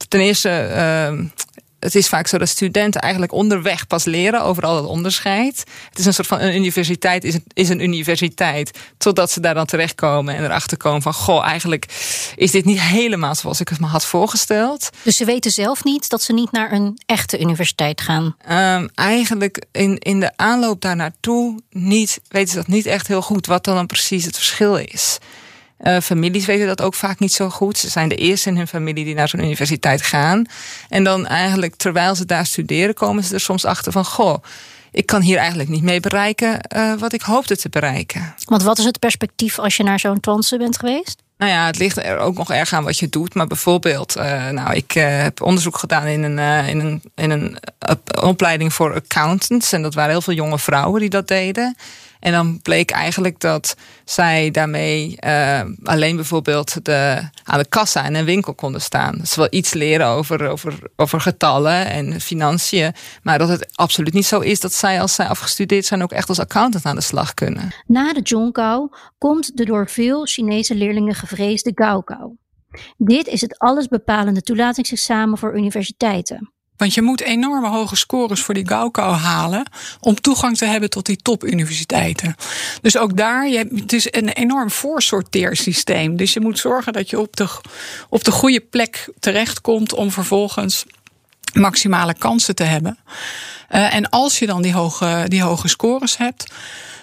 ten 0.07 0.19
eerste 0.19 0.49
ehm, 0.49 1.25
het 1.79 1.95
is 1.95 2.07
vaak 2.07 2.27
zo 2.27 2.37
dat 2.37 2.49
studenten 2.49 3.01
eigenlijk 3.01 3.31
onderweg 3.31 3.87
pas 3.87 4.03
leren 4.03 4.41
over 4.41 4.63
al 4.63 4.75
dat 4.75 4.85
onderscheid. 4.85 5.63
Het 5.89 5.99
is 5.99 6.05
een 6.05 6.13
soort 6.13 6.27
van 6.27 6.39
een 6.39 6.55
universiteit 6.55 7.23
is 7.23 7.33
een, 7.33 7.43
is 7.53 7.69
een 7.69 7.83
universiteit. 7.83 8.79
Totdat 8.97 9.31
ze 9.31 9.39
daar 9.39 9.53
dan 9.53 9.65
terechtkomen 9.65 10.35
en 10.35 10.43
erachter 10.43 10.77
komen 10.77 11.01
van 11.01 11.13
goh, 11.13 11.45
eigenlijk 11.45 11.85
is 12.35 12.51
dit 12.51 12.65
niet 12.65 12.81
helemaal 12.81 13.35
zoals 13.35 13.59
ik 13.59 13.69
het 13.69 13.79
me 13.79 13.87
had 13.87 14.05
voorgesteld. 14.05 14.89
Dus 15.03 15.17
ze 15.17 15.25
weten 15.25 15.51
zelf 15.51 15.83
niet 15.83 16.09
dat 16.09 16.21
ze 16.21 16.33
niet 16.33 16.51
naar 16.51 16.71
een 16.71 16.99
echte 17.05 17.39
universiteit 17.39 18.01
gaan? 18.01 18.35
Um, 18.49 18.89
eigenlijk 18.95 19.65
in, 19.71 19.97
in 19.97 20.19
de 20.19 20.31
aanloop 20.35 20.81
daar 20.81 20.95
naartoe 20.95 21.59
niet, 21.69 22.21
weten 22.27 22.49
ze 22.49 22.55
dat 22.55 22.67
niet 22.67 22.85
echt 22.85 23.07
heel 23.07 23.21
goed 23.21 23.45
wat 23.45 23.63
dan 23.63 23.85
precies 23.85 24.25
het 24.25 24.35
verschil 24.35 24.75
is. 24.75 25.17
Uh, 25.81 25.99
families 25.99 26.45
weten 26.45 26.67
dat 26.67 26.81
ook 26.81 26.93
vaak 26.93 27.19
niet 27.19 27.33
zo 27.33 27.49
goed. 27.49 27.77
Ze 27.77 27.89
zijn 27.89 28.09
de 28.09 28.15
eerste 28.15 28.49
in 28.49 28.57
hun 28.57 28.67
familie 28.67 29.05
die 29.05 29.15
naar 29.15 29.29
zo'n 29.29 29.43
universiteit 29.43 30.01
gaan. 30.01 30.45
En 30.89 31.03
dan 31.03 31.27
eigenlijk, 31.27 31.75
terwijl 31.75 32.15
ze 32.15 32.25
daar 32.25 32.45
studeren, 32.45 32.93
komen 32.93 33.23
ze 33.23 33.33
er 33.33 33.39
soms 33.39 33.65
achter 33.65 33.91
van: 33.91 34.05
goh, 34.05 34.43
ik 34.91 35.05
kan 35.05 35.21
hier 35.21 35.37
eigenlijk 35.37 35.69
niet 35.69 35.83
mee 35.83 35.99
bereiken 35.99 36.59
uh, 36.75 36.93
wat 36.97 37.13
ik 37.13 37.21
hoopte 37.21 37.57
te 37.57 37.69
bereiken. 37.69 38.35
Want 38.45 38.63
wat 38.63 38.77
is 38.77 38.85
het 38.85 38.99
perspectief 38.99 39.59
als 39.59 39.77
je 39.77 39.83
naar 39.83 39.99
zo'n 39.99 40.19
transe 40.19 40.57
bent 40.57 40.77
geweest? 40.77 41.21
Nou 41.37 41.51
ja, 41.51 41.65
het 41.65 41.77
ligt 41.77 41.97
er 41.97 42.17
ook 42.17 42.37
nog 42.37 42.51
erg 42.51 42.73
aan 42.73 42.83
wat 42.83 42.99
je 42.99 43.09
doet. 43.09 43.33
Maar 43.33 43.47
bijvoorbeeld, 43.47 44.17
uh, 44.17 44.49
nou, 44.49 44.73
ik 44.75 44.95
uh, 44.95 45.21
heb 45.21 45.41
onderzoek 45.41 45.77
gedaan 45.77 46.05
in 46.05 46.23
een, 46.23 46.37
uh, 46.37 46.67
in 46.67 46.79
een, 46.79 47.01
in 47.15 47.29
een 47.29 47.57
opleiding 48.21 48.73
voor 48.73 48.93
accountants. 48.93 49.73
En 49.73 49.81
dat 49.81 49.93
waren 49.93 50.11
heel 50.11 50.21
veel 50.21 50.33
jonge 50.33 50.59
vrouwen 50.59 50.99
die 50.99 51.09
dat 51.09 51.27
deden. 51.27 51.75
En 52.19 52.31
dan 52.31 52.61
bleek 52.61 52.91
eigenlijk 52.91 53.39
dat 53.39 53.75
zij 54.05 54.51
daarmee 54.51 55.17
uh, 55.25 55.61
alleen 55.83 56.15
bijvoorbeeld 56.15 56.85
de, 56.85 57.29
aan 57.43 57.59
de 57.59 57.69
kassa 57.69 58.05
in 58.05 58.15
een 58.15 58.25
winkel 58.25 58.53
konden 58.53 58.81
staan. 58.81 59.19
Ze 59.25 59.39
wel 59.39 59.47
iets 59.51 59.73
leren 59.73 60.07
over, 60.07 60.47
over, 60.47 60.79
over 60.95 61.21
getallen 61.21 61.85
en 61.85 62.21
financiën. 62.21 62.93
Maar 63.23 63.37
dat 63.37 63.49
het 63.49 63.69
absoluut 63.75 64.13
niet 64.13 64.25
zo 64.25 64.39
is 64.39 64.59
dat 64.59 64.73
zij, 64.73 65.01
als 65.01 65.13
zij 65.15 65.27
afgestudeerd 65.27 65.85
zijn, 65.85 66.03
ook 66.03 66.11
echt 66.11 66.29
als 66.29 66.39
accountant 66.39 66.85
aan 66.85 66.95
de 66.95 67.01
slag 67.01 67.33
kunnen. 67.33 67.73
Na 67.85 68.13
de 68.13 68.21
Zhongkao 68.23 68.89
komt 69.17 69.57
de 69.57 69.65
door 69.65 69.89
veel 69.89 70.25
Chinese 70.25 70.75
leerlingen 70.75 71.15
gevreesde 71.15 71.71
Gaokao. 71.75 72.35
Dit 72.97 73.27
is 73.27 73.41
het 73.41 73.57
allesbepalende 73.57 74.41
toelatingsexamen 74.41 75.37
voor 75.37 75.57
universiteiten. 75.57 76.53
Want 76.79 76.93
je 76.93 77.01
moet 77.01 77.21
enorme 77.21 77.67
hoge 77.67 77.95
scores 77.95 78.41
voor 78.41 78.53
die 78.53 78.67
Gaokao 78.67 79.11
halen 79.11 79.71
om 79.99 80.21
toegang 80.21 80.57
te 80.57 80.65
hebben 80.65 80.89
tot 80.89 81.05
die 81.05 81.17
topuniversiteiten. 81.17 82.35
Dus 82.81 82.97
ook 82.97 83.17
daar, 83.17 83.47
je 83.47 83.67
het 83.75 83.93
is 83.93 84.07
een 84.11 84.29
enorm 84.29 84.71
voorsorteersysteem. 84.71 86.15
Dus 86.15 86.33
je 86.33 86.39
moet 86.39 86.59
zorgen 86.59 86.93
dat 86.93 87.09
je 87.09 87.19
op 87.19 87.35
de, 87.35 87.47
op 88.09 88.23
de 88.23 88.31
goede 88.31 88.59
plek 88.59 89.09
terechtkomt 89.19 89.93
om 89.93 90.11
vervolgens 90.11 90.85
maximale 91.53 92.13
kansen 92.13 92.55
te 92.55 92.63
hebben. 92.63 92.97
Uh, 93.71 93.93
en 93.93 94.09
als 94.09 94.39
je 94.39 94.45
dan 94.45 94.61
die 94.61 94.73
hoge, 94.73 95.25
die 95.27 95.41
hoge 95.41 95.67
scores 95.67 96.17
hebt, 96.17 96.45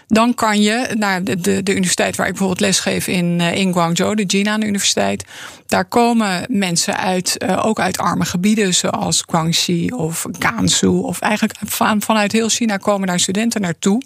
dan 0.06 0.34
kan 0.34 0.62
je 0.62 0.94
naar 0.98 1.24
de, 1.24 1.40
de, 1.40 1.62
de 1.62 1.72
universiteit 1.72 2.16
waar 2.16 2.26
ik 2.26 2.32
bijvoorbeeld 2.32 2.60
lesgeef 2.60 3.06
in, 3.06 3.38
uh, 3.40 3.54
in 3.54 3.72
Guangzhou, 3.72 4.14
de 4.14 4.24
Jinan 4.24 4.62
Universiteit. 4.62 5.24
Daar 5.66 5.84
komen 5.84 6.46
mensen 6.48 6.96
uit, 6.96 7.36
uh, 7.38 7.66
ook 7.66 7.80
uit 7.80 7.98
arme 7.98 8.24
gebieden, 8.24 8.74
zoals 8.74 9.24
Guangxi 9.26 9.88
of 9.90 10.26
Gansu. 10.38 10.88
Of 10.88 11.20
eigenlijk 11.20 11.58
van, 11.64 12.02
vanuit 12.02 12.32
heel 12.32 12.48
China 12.48 12.76
komen 12.76 13.06
daar 13.06 13.20
studenten 13.20 13.60
naartoe. 13.60 14.02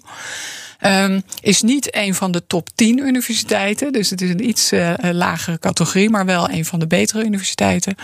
Um, 0.85 1.23
is 1.41 1.61
niet 1.61 1.95
een 1.95 2.15
van 2.15 2.31
de 2.31 2.47
top 2.47 2.69
10 2.75 2.97
universiteiten. 2.97 3.91
Dus 3.91 4.09
het 4.09 4.21
is 4.21 4.29
een 4.29 4.47
iets 4.47 4.71
uh, 4.73 4.93
lagere 5.11 5.59
categorie, 5.59 6.09
maar 6.09 6.25
wel 6.25 6.49
een 6.49 6.65
van 6.65 6.79
de 6.79 6.87
betere 6.87 7.23
universiteiten. 7.23 7.95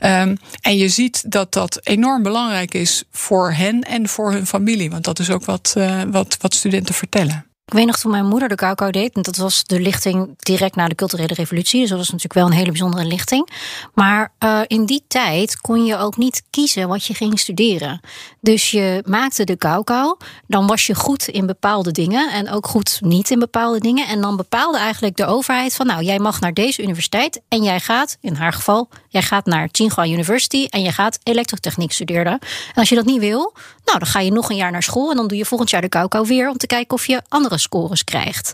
Um, 0.00 0.36
en 0.60 0.76
je 0.76 0.88
ziet 0.88 1.30
dat 1.30 1.52
dat 1.52 1.80
enorm 1.82 2.22
belangrijk 2.22 2.74
is 2.74 3.04
voor 3.12 3.52
hen 3.52 3.80
en 3.80 4.08
voor 4.08 4.32
hun 4.32 4.46
familie. 4.46 4.90
Want 4.90 5.04
dat 5.04 5.18
is 5.18 5.30
ook 5.30 5.44
wat, 5.44 5.74
uh, 5.78 6.02
wat, 6.10 6.36
wat 6.40 6.54
studenten 6.54 6.94
vertellen. 6.94 7.47
Ik 7.68 7.74
weet 7.74 7.86
nog 7.86 7.98
toen 7.98 8.10
mijn 8.10 8.26
moeder 8.26 8.48
de 8.48 8.54
Kauko 8.54 8.90
deed. 8.90 9.14
En 9.14 9.22
dat 9.22 9.36
was 9.36 9.64
de 9.64 9.80
lichting 9.80 10.34
direct 10.36 10.76
na 10.76 10.88
de 10.88 10.94
culturele 10.94 11.34
revolutie. 11.34 11.80
Dus 11.80 11.88
dat 11.88 11.98
was 11.98 12.06
natuurlijk 12.06 12.34
wel 12.34 12.46
een 12.46 12.52
hele 12.52 12.70
bijzondere 12.70 13.04
lichting. 13.04 13.48
Maar 13.94 14.32
uh, 14.44 14.60
in 14.66 14.86
die 14.86 15.04
tijd 15.08 15.60
kon 15.60 15.84
je 15.84 15.96
ook 15.96 16.16
niet 16.16 16.42
kiezen 16.50 16.88
wat 16.88 17.04
je 17.04 17.14
ging 17.14 17.38
studeren. 17.38 18.00
Dus 18.40 18.70
je 18.70 19.02
maakte 19.06 19.44
de 19.44 19.56
Kauko. 19.56 20.16
Dan 20.46 20.66
was 20.66 20.86
je 20.86 20.94
goed 20.94 21.28
in 21.28 21.46
bepaalde 21.46 21.92
dingen. 21.92 22.32
En 22.32 22.50
ook 22.50 22.66
goed 22.66 22.98
niet 23.00 23.30
in 23.30 23.38
bepaalde 23.38 23.80
dingen. 23.80 24.06
En 24.06 24.20
dan 24.20 24.36
bepaalde 24.36 24.78
eigenlijk 24.78 25.16
de 25.16 25.26
overheid 25.26 25.74
van... 25.74 25.86
nou, 25.86 26.02
jij 26.02 26.18
mag 26.18 26.40
naar 26.40 26.54
deze 26.54 26.82
universiteit. 26.82 27.40
En 27.48 27.62
jij 27.62 27.80
gaat, 27.80 28.16
in 28.20 28.34
haar 28.34 28.52
geval... 28.52 28.88
jij 29.08 29.22
gaat 29.22 29.46
naar 29.46 29.68
Tsinghua 29.68 30.06
University. 30.06 30.66
En 30.70 30.82
je 30.82 30.92
gaat 30.92 31.18
elektrotechniek 31.22 31.92
studeren. 31.92 32.32
En 32.32 32.74
als 32.74 32.88
je 32.88 32.94
dat 32.94 33.04
niet 33.04 33.20
wil... 33.20 33.52
nou, 33.84 33.98
dan 33.98 34.08
ga 34.08 34.20
je 34.20 34.32
nog 34.32 34.50
een 34.50 34.56
jaar 34.56 34.72
naar 34.72 34.82
school. 34.82 35.10
En 35.10 35.16
dan 35.16 35.28
doe 35.28 35.38
je 35.38 35.44
volgend 35.44 35.70
jaar 35.70 35.80
de 35.80 35.88
Kauko 35.88 36.24
weer... 36.24 36.48
om 36.48 36.56
te 36.56 36.66
kijken 36.66 36.94
of 36.94 37.06
je 37.06 37.22
andere 37.28 37.56
scores 37.58 38.04
krijgt. 38.04 38.52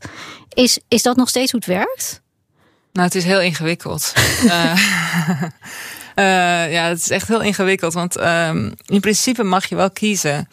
Is, 0.49 0.79
is 0.89 1.03
dat 1.03 1.17
nog 1.17 1.29
steeds 1.29 1.51
hoe 1.51 1.61
het 1.61 1.69
werkt? 1.69 2.23
Nou, 2.93 3.07
het 3.07 3.15
is 3.15 3.25
heel 3.25 3.41
ingewikkeld. 3.41 4.13
uh, 4.45 4.53
uh, 6.15 6.73
ja, 6.73 6.89
het 6.89 6.99
is 6.99 7.11
echt 7.11 7.29
heel 7.29 7.41
ingewikkeld. 7.41 7.93
Want 7.93 8.21
um, 8.21 8.75
in 8.87 9.01
principe 9.01 9.43
mag 9.43 9.67
je 9.67 9.77
wel 9.77 9.91
kiezen. 9.91 10.49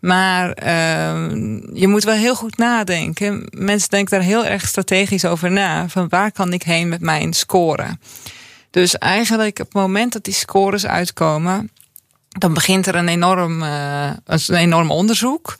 Maar 0.00 0.48
uh, 0.48 1.30
je 1.72 1.88
moet 1.88 2.04
wel 2.04 2.14
heel 2.14 2.34
goed 2.34 2.56
nadenken. 2.56 3.48
Mensen 3.50 3.90
denken 3.90 4.18
daar 4.18 4.26
heel 4.26 4.44
erg 4.44 4.68
strategisch 4.68 5.24
over 5.24 5.50
na. 5.50 5.88
Van 5.88 6.08
waar 6.08 6.32
kan 6.32 6.52
ik 6.52 6.62
heen 6.62 6.88
met 6.88 7.00
mijn 7.00 7.32
score? 7.32 7.98
Dus 8.70 8.98
eigenlijk 8.98 9.58
op 9.58 9.66
het 9.66 9.74
moment 9.74 10.12
dat 10.12 10.24
die 10.24 10.34
scores 10.34 10.86
uitkomen... 10.86 11.70
dan 12.28 12.54
begint 12.54 12.86
er 12.86 12.94
een 12.94 13.08
enorm, 13.08 13.62
uh, 13.62 14.10
een 14.26 14.54
enorm 14.54 14.90
onderzoek... 14.90 15.56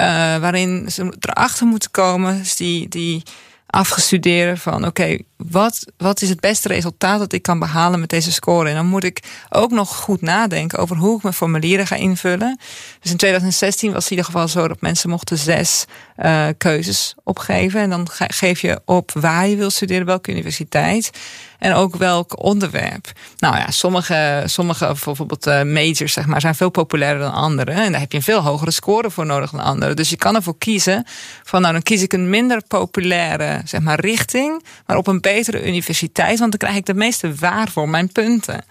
Uh, 0.00 0.06
waarin 0.36 0.90
ze 0.90 1.12
erachter 1.20 1.66
moeten 1.66 1.90
komen, 1.90 2.38
dus 2.38 2.56
die, 2.56 2.88
die 2.88 3.22
afgestuderen 3.66 4.58
van 4.58 4.86
oké, 4.86 5.18
wat, 5.36 5.84
wat 5.96 6.22
is 6.22 6.28
het 6.28 6.40
beste 6.40 6.68
resultaat 6.68 7.18
dat 7.18 7.32
ik 7.32 7.42
kan 7.42 7.58
behalen 7.58 8.00
met 8.00 8.08
deze 8.08 8.32
score? 8.32 8.68
En 8.68 8.74
dan 8.74 8.86
moet 8.86 9.04
ik 9.04 9.22
ook 9.48 9.70
nog 9.70 9.96
goed 9.96 10.20
nadenken 10.20 10.78
over 10.78 10.96
hoe 10.96 11.16
ik 11.16 11.22
mijn 11.22 11.34
formulieren 11.34 11.86
ga 11.86 11.96
invullen. 11.96 12.58
Dus 13.00 13.10
in 13.10 13.16
2016 13.16 13.92
was 13.92 14.02
het 14.02 14.12
in 14.12 14.16
ieder 14.16 14.32
geval 14.32 14.48
zo 14.48 14.68
dat 14.68 14.80
mensen 14.80 15.10
mochten 15.10 15.38
zes 15.38 15.84
uh, 16.18 16.46
keuzes 16.58 17.14
opgeven. 17.24 17.80
En 17.80 17.90
dan 17.90 18.08
geef 18.10 18.60
je 18.60 18.80
op 18.84 19.12
waar 19.12 19.48
je 19.48 19.56
wil 19.56 19.70
studeren, 19.70 20.06
welke 20.06 20.30
universiteit. 20.30 21.10
En 21.58 21.72
ook 21.74 21.96
welk 21.96 22.42
onderwerp. 22.42 23.12
Nou 23.38 23.56
ja, 23.56 23.70
sommige, 23.70 24.42
sommige 24.46 24.86
bijvoorbeeld 24.86 25.46
uh, 25.46 25.62
majors 25.62 26.12
zeg 26.12 26.26
maar, 26.26 26.40
zijn 26.40 26.54
veel 26.54 26.70
populairder 26.70 27.22
dan 27.22 27.34
andere. 27.34 27.70
En 27.70 27.90
daar 27.90 28.00
heb 28.00 28.10
je 28.10 28.16
een 28.16 28.24
veel 28.24 28.42
hogere 28.42 28.70
score 28.70 29.10
voor 29.10 29.26
nodig 29.26 29.50
dan 29.50 29.60
andere. 29.60 29.94
Dus 29.94 30.10
je 30.10 30.16
kan 30.16 30.34
ervoor 30.34 30.58
kiezen 30.58 31.04
van 31.42 31.60
nou 31.60 31.72
dan 31.72 31.82
kies 31.82 32.02
ik 32.02 32.12
een 32.12 32.30
minder 32.30 32.62
populaire 32.68 33.60
zeg 33.64 33.80
maar, 33.80 34.00
richting. 34.00 34.64
Maar 34.86 34.96
op 34.96 35.06
een 35.06 35.20
betere 35.20 35.66
universiteit. 35.66 36.38
Want 36.38 36.50
dan 36.50 36.60
krijg 36.60 36.76
ik 36.76 36.86
de 36.86 36.94
meeste 36.94 37.34
waar 37.34 37.68
voor 37.68 37.88
mijn 37.88 38.12
punten. 38.12 38.64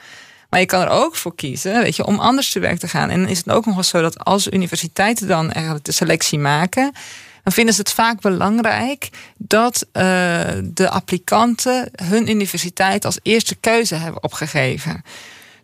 Maar 0.50 0.60
je 0.60 0.66
kan 0.66 0.82
er 0.82 0.90
ook 0.90 1.16
voor 1.16 1.36
kiezen, 1.36 1.82
weet 1.82 1.96
je, 1.96 2.06
om 2.06 2.20
anders 2.20 2.52
te 2.52 2.60
werk 2.60 2.80
te 2.80 2.88
gaan. 2.88 3.10
En 3.10 3.28
is 3.28 3.38
het 3.38 3.50
ook 3.50 3.66
nog 3.66 3.76
wel 3.76 3.84
zo 3.84 4.02
dat 4.02 4.24
als 4.24 4.48
universiteiten 4.48 5.28
dan 5.28 5.52
eigenlijk 5.52 5.86
de 5.86 5.92
selectie 5.92 6.40
maken, 6.40 6.92
dan 7.46 7.54
vinden 7.54 7.74
ze 7.74 7.80
het 7.80 7.92
vaak 7.92 8.22
belangrijk 8.22 9.10
dat 9.38 9.86
uh, 9.94 10.02
de 10.64 10.90
applicanten 10.90 11.90
hun 12.04 12.30
universiteit 12.30 13.06
als 13.06 13.20
eerste 13.22 13.56
keuze 13.56 13.96
hebben 13.96 14.24
opgegeven. 14.24 15.04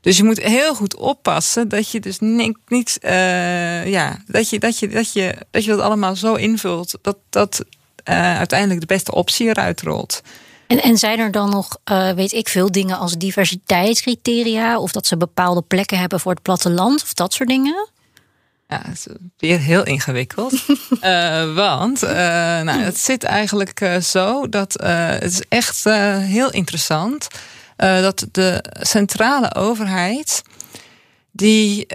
Dus 0.02 0.18
je 0.18 0.24
moet 0.24 0.42
heel 0.42 0.76
goed 0.76 0.96
oppassen 0.96 1.70
dat 1.70 1.92
je 1.92 2.00
dus 2.00 2.20
niet, 2.20 2.58
niet 2.68 2.98
uh, 3.02 3.88
ja, 3.88 4.18
dat 4.28 4.50
je, 4.50 4.60
dat 4.60 4.80
je, 4.80 4.88
dat 4.88 5.14
je, 5.14 5.36
dat 5.52 5.64
je 5.64 5.72
dat 5.72 5.80
allemaal 5.80 6.16
zo 6.16 6.34
invult 6.34 6.98
dat 7.02 7.18
dat 7.30 7.64
uh, 8.10 8.38
uiteindelijk 8.38 8.80
de 8.80 8.86
beste 8.86 9.14
optie 9.14 9.48
eruit 9.48 9.82
rolt. 9.82 10.22
En, 10.68 10.82
en 10.82 10.98
zijn 10.98 11.20
er 11.20 11.32
dan 11.32 11.50
nog, 11.50 11.78
uh, 11.92 12.12
weet 12.12 12.32
ik 12.32 12.50
veel, 12.50 12.72
dingen 12.72 12.98
als 12.98 13.18
diversiteitscriteria? 13.18 14.80
Of 14.80 14.92
dat 14.92 15.08
ze 15.08 15.18
bepaalde 15.18 15.62
plekken 15.62 16.00
hebben 16.00 16.20
voor 16.20 16.32
het 16.32 16.42
platteland 16.42 17.04
of 17.04 17.14
dat 17.14 17.34
soort 17.34 17.50
dingen? 17.50 17.90
Ja, 18.72 18.82
het 18.86 18.98
is 18.98 19.08
weer 19.38 19.60
heel 19.60 19.84
ingewikkeld. 19.84 20.54
uh, 21.04 21.54
want 21.64 22.04
uh, 22.04 22.10
nou, 22.62 22.80
het 22.82 22.98
zit 22.98 23.24
eigenlijk 23.24 23.90
zo 24.02 24.50
dat 24.50 24.74
het 24.84 25.32
is 25.32 25.42
echt 25.50 25.84
heel 26.20 26.52
interessant 26.52 27.28
dat 27.78 28.28
de 28.32 28.64
centrale 28.82 29.56
overheid 29.56 30.42
die, 31.32 31.88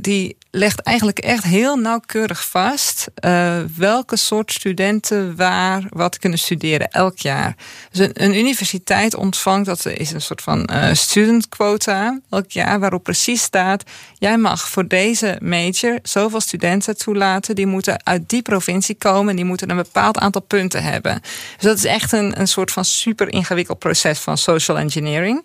die 0.00 0.36
legt 0.54 0.80
eigenlijk 0.80 1.18
echt 1.18 1.44
heel 1.44 1.76
nauwkeurig 1.76 2.48
vast 2.48 3.06
uh, 3.24 3.58
welke 3.76 4.16
soort 4.16 4.52
studenten 4.52 5.36
waar 5.36 5.84
wat 5.88 6.18
kunnen 6.18 6.38
studeren 6.38 6.90
elk 6.90 7.18
jaar. 7.18 7.56
Dus 7.90 8.08
een, 8.12 8.38
universiteit 8.38 9.14
ontvangt, 9.14 9.66
dat 9.66 9.86
is 9.86 10.12
een 10.12 10.20
soort 10.20 10.42
van 10.42 10.68
uh, 10.72 10.92
studentquota 10.92 12.20
elk 12.30 12.50
jaar, 12.50 12.80
waarop 12.80 13.02
precies 13.02 13.42
staat: 13.42 13.82
jij 14.18 14.38
mag 14.38 14.68
voor 14.68 14.88
deze 14.88 15.38
major 15.42 15.98
zoveel 16.02 16.40
studenten 16.40 16.96
toelaten, 16.96 17.54
die 17.54 17.66
moeten 17.66 18.06
uit 18.06 18.28
die 18.28 18.42
provincie 18.42 18.94
komen 18.94 19.30
en 19.30 19.36
die 19.36 19.44
moeten 19.44 19.70
een 19.70 19.76
bepaald 19.76 20.18
aantal 20.18 20.42
punten 20.42 20.82
hebben. 20.82 21.20
Dus 21.56 21.64
dat 21.64 21.76
is 21.76 21.84
echt 21.84 22.12
een, 22.12 22.40
een 22.40 22.48
soort 22.48 22.70
van 22.70 22.84
super 22.84 23.28
ingewikkeld 23.28 23.78
proces 23.78 24.18
van 24.18 24.38
social 24.38 24.78
engineering. 24.78 25.44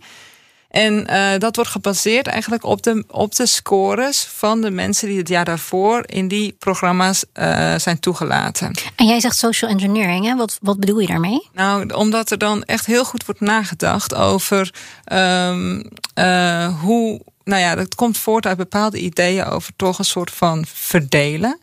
En 0.78 1.08
uh, 1.10 1.38
dat 1.38 1.56
wordt 1.56 1.72
gebaseerd 1.72 2.28
eigenlijk 2.28 2.64
op 2.64 2.84
de, 2.84 3.04
op 3.08 3.36
de 3.36 3.46
scores 3.46 4.24
van 4.24 4.62
de 4.62 4.72
mensen 4.72 5.08
die 5.08 5.18
het 5.18 5.28
jaar 5.28 5.46
daarvoor 5.46 6.04
in 6.06 6.28
die 6.28 6.56
programma's 6.60 7.26
uh, 7.34 7.76
zijn 7.76 8.00
toegelaten. 8.00 8.72
En 8.96 9.06
jij 9.06 9.20
zegt 9.20 9.38
social 9.38 9.72
engineering, 9.72 10.26
hè? 10.26 10.36
Wat, 10.36 10.58
wat 10.62 10.80
bedoel 10.80 11.00
je 11.00 11.08
daarmee? 11.08 11.48
Nou, 11.54 11.94
omdat 11.94 12.32
er 12.32 12.38
dan 12.38 12.64
echt 12.64 12.86
heel 12.86 13.06
goed 13.06 13.26
wordt 13.26 13.42
nagedacht 13.42 14.16
over 14.16 14.74
um, 15.14 15.90
uh, 16.16 16.82
hoe. 16.82 17.22
Nou 17.44 17.62
ja, 17.62 17.76
dat 17.76 17.96
komt 17.96 18.18
voort 18.18 18.46
uit 18.46 18.58
bepaalde 18.58 19.00
ideeën 19.00 19.46
over 19.46 19.74
toch 19.76 20.00
een 20.00 20.06
soort 20.06 20.32
van 20.32 20.66
verdelen. 20.74 21.60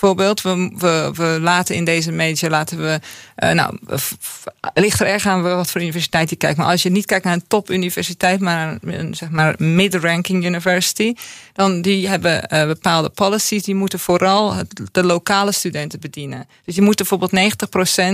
Bijvoorbeeld, 0.00 0.42
we, 0.42 0.72
we, 0.78 1.10
we 1.14 1.38
laten 1.40 1.74
in 1.74 1.84
deze 1.84 2.12
major, 2.12 2.50
laten 2.50 2.78
we, 2.78 3.00
uh, 3.44 3.50
nou, 3.50 3.78
ligt 4.74 5.00
er 5.00 5.06
erg 5.06 5.26
aan 5.26 5.42
wat 5.42 5.70
voor 5.70 5.80
universiteit 5.80 6.30
je 6.30 6.36
kijkt. 6.36 6.58
Maar 6.58 6.66
als 6.66 6.82
je 6.82 6.90
niet 6.90 7.06
kijkt 7.06 7.24
naar 7.24 7.34
een 7.34 7.46
topuniversiteit, 7.46 8.40
maar 8.40 8.78
een 8.80 9.14
zeg 9.14 9.30
maar 9.30 9.54
mid-ranking 9.58 10.44
university, 10.44 11.14
dan 11.52 11.82
die 11.82 12.08
hebben 12.08 12.48
uh, 12.52 12.66
bepaalde 12.66 13.08
policies, 13.08 13.62
die 13.62 13.74
moeten 13.74 13.98
vooral 13.98 14.54
de 14.92 15.04
lokale 15.04 15.52
studenten 15.52 16.00
bedienen. 16.00 16.48
Dus 16.64 16.74
je 16.74 16.82
moet 16.82 16.96
bijvoorbeeld 16.96 17.54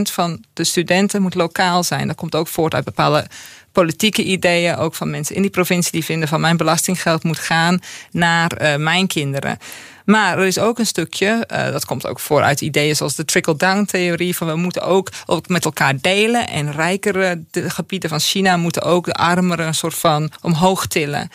90% 0.09 0.13
van 0.13 0.45
de 0.53 0.65
studenten 0.65 1.23
moet 1.23 1.35
lokaal 1.35 1.85
zijn. 1.85 2.07
Dat 2.07 2.17
komt 2.17 2.35
ook 2.35 2.49
voort 2.49 2.75
uit 2.75 2.85
bepaalde 2.85 3.27
politieke 3.73 4.23
ideeën, 4.23 4.77
ook 4.77 4.95
van 4.95 5.11
mensen 5.11 5.35
in 5.35 5.43
die 5.43 5.51
provincie 5.51 5.93
die 5.93 6.05
vinden 6.05 6.29
van 6.29 6.41
mijn 6.41 6.57
belastinggeld 6.57 7.23
moet 7.23 7.39
gaan 7.39 7.81
naar 8.11 8.63
uh, 8.63 8.77
mijn 8.77 9.07
kinderen. 9.07 9.59
Maar 10.05 10.39
er 10.39 10.47
is 10.47 10.59
ook 10.59 10.79
een 10.79 10.87
stukje, 10.87 11.49
uh, 11.53 11.71
dat 11.71 11.85
komt 11.85 12.07
ook 12.07 12.21
voor 12.21 12.43
uit 12.43 12.61
ideeën 12.61 12.97
zoals 12.97 13.15
de 13.15 13.25
trickle-down-theorie, 13.25 14.37
van 14.37 14.47
we 14.47 14.57
moeten 14.57 14.83
ook, 14.83 15.09
ook 15.27 15.49
met 15.49 15.65
elkaar 15.65 16.01
delen. 16.01 16.49
En 16.49 16.73
rijkere 16.73 17.43
gebieden 17.53 18.11
van 18.11 18.21
China 18.21 18.57
moeten 18.57 18.83
ook 18.83 19.05
de 19.05 19.15
armeren 19.15 19.67
een 19.67 19.75
soort 19.75 19.95
van 19.95 20.31
omhoog 20.41 20.87
tillen. 20.87 21.31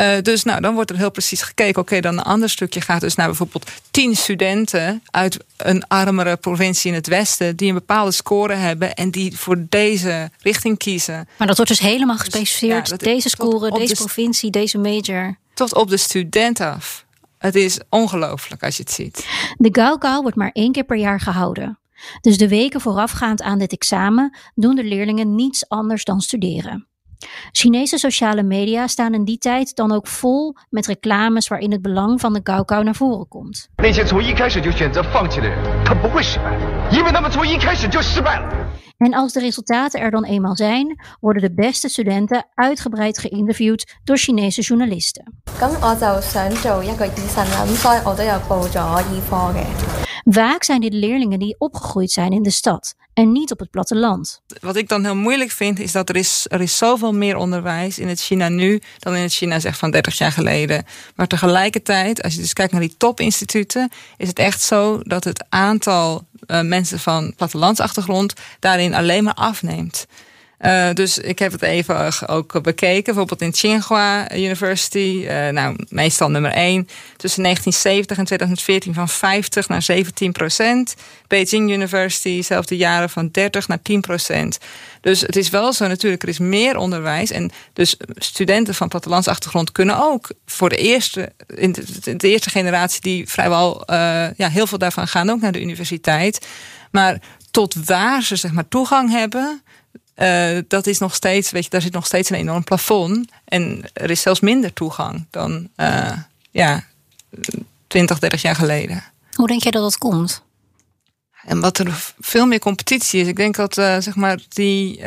Uh, 0.00 0.18
dus 0.22 0.42
nou, 0.42 0.60
dan 0.60 0.74
wordt 0.74 0.90
er 0.90 0.96
heel 0.96 1.10
precies 1.10 1.42
gekeken. 1.42 1.82
Oké, 1.82 2.00
dan 2.00 2.18
een 2.18 2.24
ander 2.24 2.50
stukje 2.50 2.80
gaat 2.80 3.00
dus 3.00 3.14
naar 3.14 3.26
bijvoorbeeld 3.26 3.70
tien 3.90 4.16
studenten 4.16 5.02
uit 5.10 5.38
een 5.56 5.86
armere 5.86 6.36
provincie 6.36 6.90
in 6.90 6.96
het 6.96 7.06
westen. 7.06 7.56
die 7.56 7.68
een 7.68 7.74
bepaalde 7.74 8.10
score 8.10 8.54
hebben 8.54 8.94
en 8.94 9.10
die 9.10 9.38
voor 9.38 9.64
deze 9.68 10.30
richting 10.38 10.78
kiezen. 10.78 11.28
Maar 11.38 11.46
dat 11.46 11.56
wordt 11.56 11.70
dus 11.70 11.80
helemaal 11.80 12.16
dus, 12.16 12.24
gespecificeerd. 12.24 12.88
ja, 12.88 12.96
deze 12.96 13.28
score, 13.28 13.70
deze 13.70 13.94
provincie, 13.94 14.50
deze 14.50 14.78
major. 14.78 15.36
Tot 15.54 15.74
op 15.74 15.88
de 15.88 15.96
student 15.96 16.60
af. 16.60 17.04
Het 17.38 17.54
is 17.54 17.78
ongelooflijk 17.88 18.62
als 18.62 18.76
je 18.76 18.82
het 18.82 18.92
ziet. 18.92 19.26
De 19.56 19.68
Gaokao 19.72 20.22
wordt 20.22 20.36
maar 20.36 20.50
één 20.52 20.72
keer 20.72 20.84
per 20.84 20.96
jaar 20.96 21.20
gehouden. 21.20 21.78
Dus 22.20 22.36
de 22.36 22.48
weken 22.48 22.80
voorafgaand 22.80 23.42
aan 23.42 23.58
dit 23.58 23.72
examen 23.72 24.36
doen 24.54 24.74
de 24.74 24.84
leerlingen 24.84 25.34
niets 25.34 25.68
anders 25.68 26.04
dan 26.04 26.20
studeren. 26.20 26.86
Chinese 27.52 27.98
sociale 27.98 28.42
media 28.42 28.86
staan 28.86 29.14
in 29.14 29.24
die 29.24 29.38
tijd 29.38 29.76
dan 29.76 29.92
ook 29.92 30.06
vol 30.06 30.56
met 30.70 30.86
reclames 30.86 31.48
waarin 31.48 31.72
het 31.72 31.82
belang 31.82 32.20
van 32.20 32.32
de 32.32 32.40
Gaokao 32.42 32.82
naar 32.82 32.94
voren 32.94 33.28
komt. 33.28 33.68
En 38.96 39.14
als 39.14 39.32
de 39.32 39.40
resultaten 39.40 40.00
er 40.00 40.10
dan 40.10 40.24
eenmaal 40.24 40.56
zijn, 40.56 41.00
worden 41.20 41.42
de 41.42 41.54
beste 41.54 41.88
studenten 41.88 42.46
uitgebreid 42.54 43.18
geïnterviewd 43.18 43.96
door 44.04 44.16
Chinese 44.16 44.60
journalisten. 44.60 45.42
Vaak 50.24 50.64
zijn 50.64 50.80
dit 50.80 50.92
leerlingen 50.92 51.38
die 51.38 51.54
opgegroeid 51.58 52.10
zijn 52.10 52.32
in 52.32 52.42
de 52.42 52.50
stad 52.50 52.94
en 53.14 53.32
niet 53.32 53.50
op 53.50 53.58
het 53.58 53.70
platteland. 53.70 54.42
Wat 54.60 54.76
ik 54.76 54.88
dan 54.88 55.04
heel 55.04 55.16
moeilijk 55.16 55.50
vind, 55.50 55.78
is 55.78 55.92
dat 55.92 56.08
er 56.08 56.16
is, 56.16 56.46
er 56.48 56.60
is 56.60 56.76
zoveel 56.76 57.12
meer 57.12 57.36
onderwijs 57.36 57.98
in 57.98 58.08
het 58.08 58.20
China 58.20 58.48
nu 58.48 58.80
dan 58.98 59.14
in 59.14 59.22
het 59.22 59.32
China 59.32 59.60
zeg 59.60 59.76
van 59.76 59.90
30 59.90 60.18
jaar 60.18 60.32
geleden. 60.32 60.84
Maar 61.14 61.26
tegelijkertijd, 61.26 62.22
als 62.22 62.34
je 62.34 62.40
dus 62.40 62.52
kijkt 62.52 62.72
naar 62.72 62.80
die 62.80 62.96
topinstituten, 62.96 63.90
is 64.16 64.28
het 64.28 64.38
echt 64.38 64.62
zo 64.62 65.00
dat 65.02 65.24
het 65.24 65.44
aantal 65.48 66.26
uh, 66.46 66.60
mensen 66.60 66.98
van 66.98 67.34
plattelandsachtergrond 67.36 68.34
daarin 68.58 68.94
alleen 68.94 69.24
maar 69.24 69.34
afneemt. 69.34 70.06
Uh, 70.62 70.92
dus 70.92 71.18
ik 71.18 71.38
heb 71.38 71.52
het 71.52 71.62
even 71.62 72.28
ook 72.28 72.62
bekeken. 72.62 73.04
Bijvoorbeeld 73.04 73.42
in 73.42 73.50
Tsinghua 73.50 74.34
University. 74.34 75.26
Uh, 75.28 75.48
nou, 75.48 75.76
meestal 75.88 76.30
nummer 76.30 76.50
1. 76.50 76.88
Tussen 77.16 77.42
1970 77.42 78.18
en 78.18 78.24
2014 78.24 78.94
van 78.94 79.08
50 79.08 79.68
naar 79.68 79.82
17 79.82 80.32
procent. 80.32 80.94
Beijing 81.26 81.70
University, 81.70 82.42
zelfde 82.42 82.76
jaren 82.76 83.10
van 83.10 83.28
30 83.32 83.68
naar 83.68 83.82
10 83.82 84.00
procent. 84.00 84.58
Dus 85.00 85.20
het 85.20 85.36
is 85.36 85.50
wel 85.50 85.72
zo 85.72 85.86
natuurlijk, 85.86 86.22
er 86.22 86.28
is 86.28 86.38
meer 86.38 86.76
onderwijs. 86.76 87.30
En 87.30 87.50
dus 87.72 87.96
studenten 88.16 88.74
van 88.74 88.88
plattelandsachtergrond 88.88 89.72
kunnen 89.72 90.04
ook 90.04 90.30
voor 90.46 90.68
de 90.68 90.76
eerste, 90.76 91.32
in 91.46 91.72
de, 92.16 92.28
eerste 92.28 92.50
generatie 92.50 93.00
die 93.00 93.28
vrijwel 93.28 93.82
uh, 93.90 93.96
ja, 94.36 94.48
heel 94.48 94.66
veel 94.66 94.78
daarvan 94.78 95.08
gaan 95.08 95.30
ook 95.30 95.40
naar 95.40 95.52
de 95.52 95.60
universiteit. 95.60 96.46
Maar 96.90 97.20
tot 97.50 97.74
waar 97.86 98.22
ze 98.22 98.36
zeg 98.36 98.52
maar 98.52 98.68
toegang 98.68 99.10
hebben 99.10 99.62
uh, 100.22 100.58
dat 100.68 100.86
is 100.86 100.98
nog 100.98 101.14
steeds, 101.14 101.50
weet 101.50 101.64
je, 101.64 101.70
daar 101.70 101.80
zit 101.80 101.92
nog 101.92 102.06
steeds 102.06 102.30
een 102.30 102.36
enorm 102.36 102.64
plafond. 102.64 103.30
En 103.44 103.84
er 103.92 104.10
is 104.10 104.20
zelfs 104.20 104.40
minder 104.40 104.72
toegang 104.72 105.26
dan 105.30 105.68
uh, 105.76 106.12
ja, 106.50 106.84
20, 107.86 108.18
30 108.18 108.42
jaar 108.42 108.54
geleden. 108.54 109.02
Hoe 109.32 109.46
denk 109.46 109.62
jij 109.62 109.70
dat 109.70 109.82
dat 109.82 109.98
komt? 109.98 110.42
En 111.44 111.60
wat 111.60 111.78
er 111.78 112.12
veel 112.20 112.46
meer 112.46 112.58
competitie 112.58 113.20
is. 113.20 113.26
Ik 113.26 113.36
denk 113.36 113.56
dat, 113.56 113.78
uh, 113.78 113.96
zeg 113.98 114.14
maar, 114.14 114.38
die, 114.48 115.00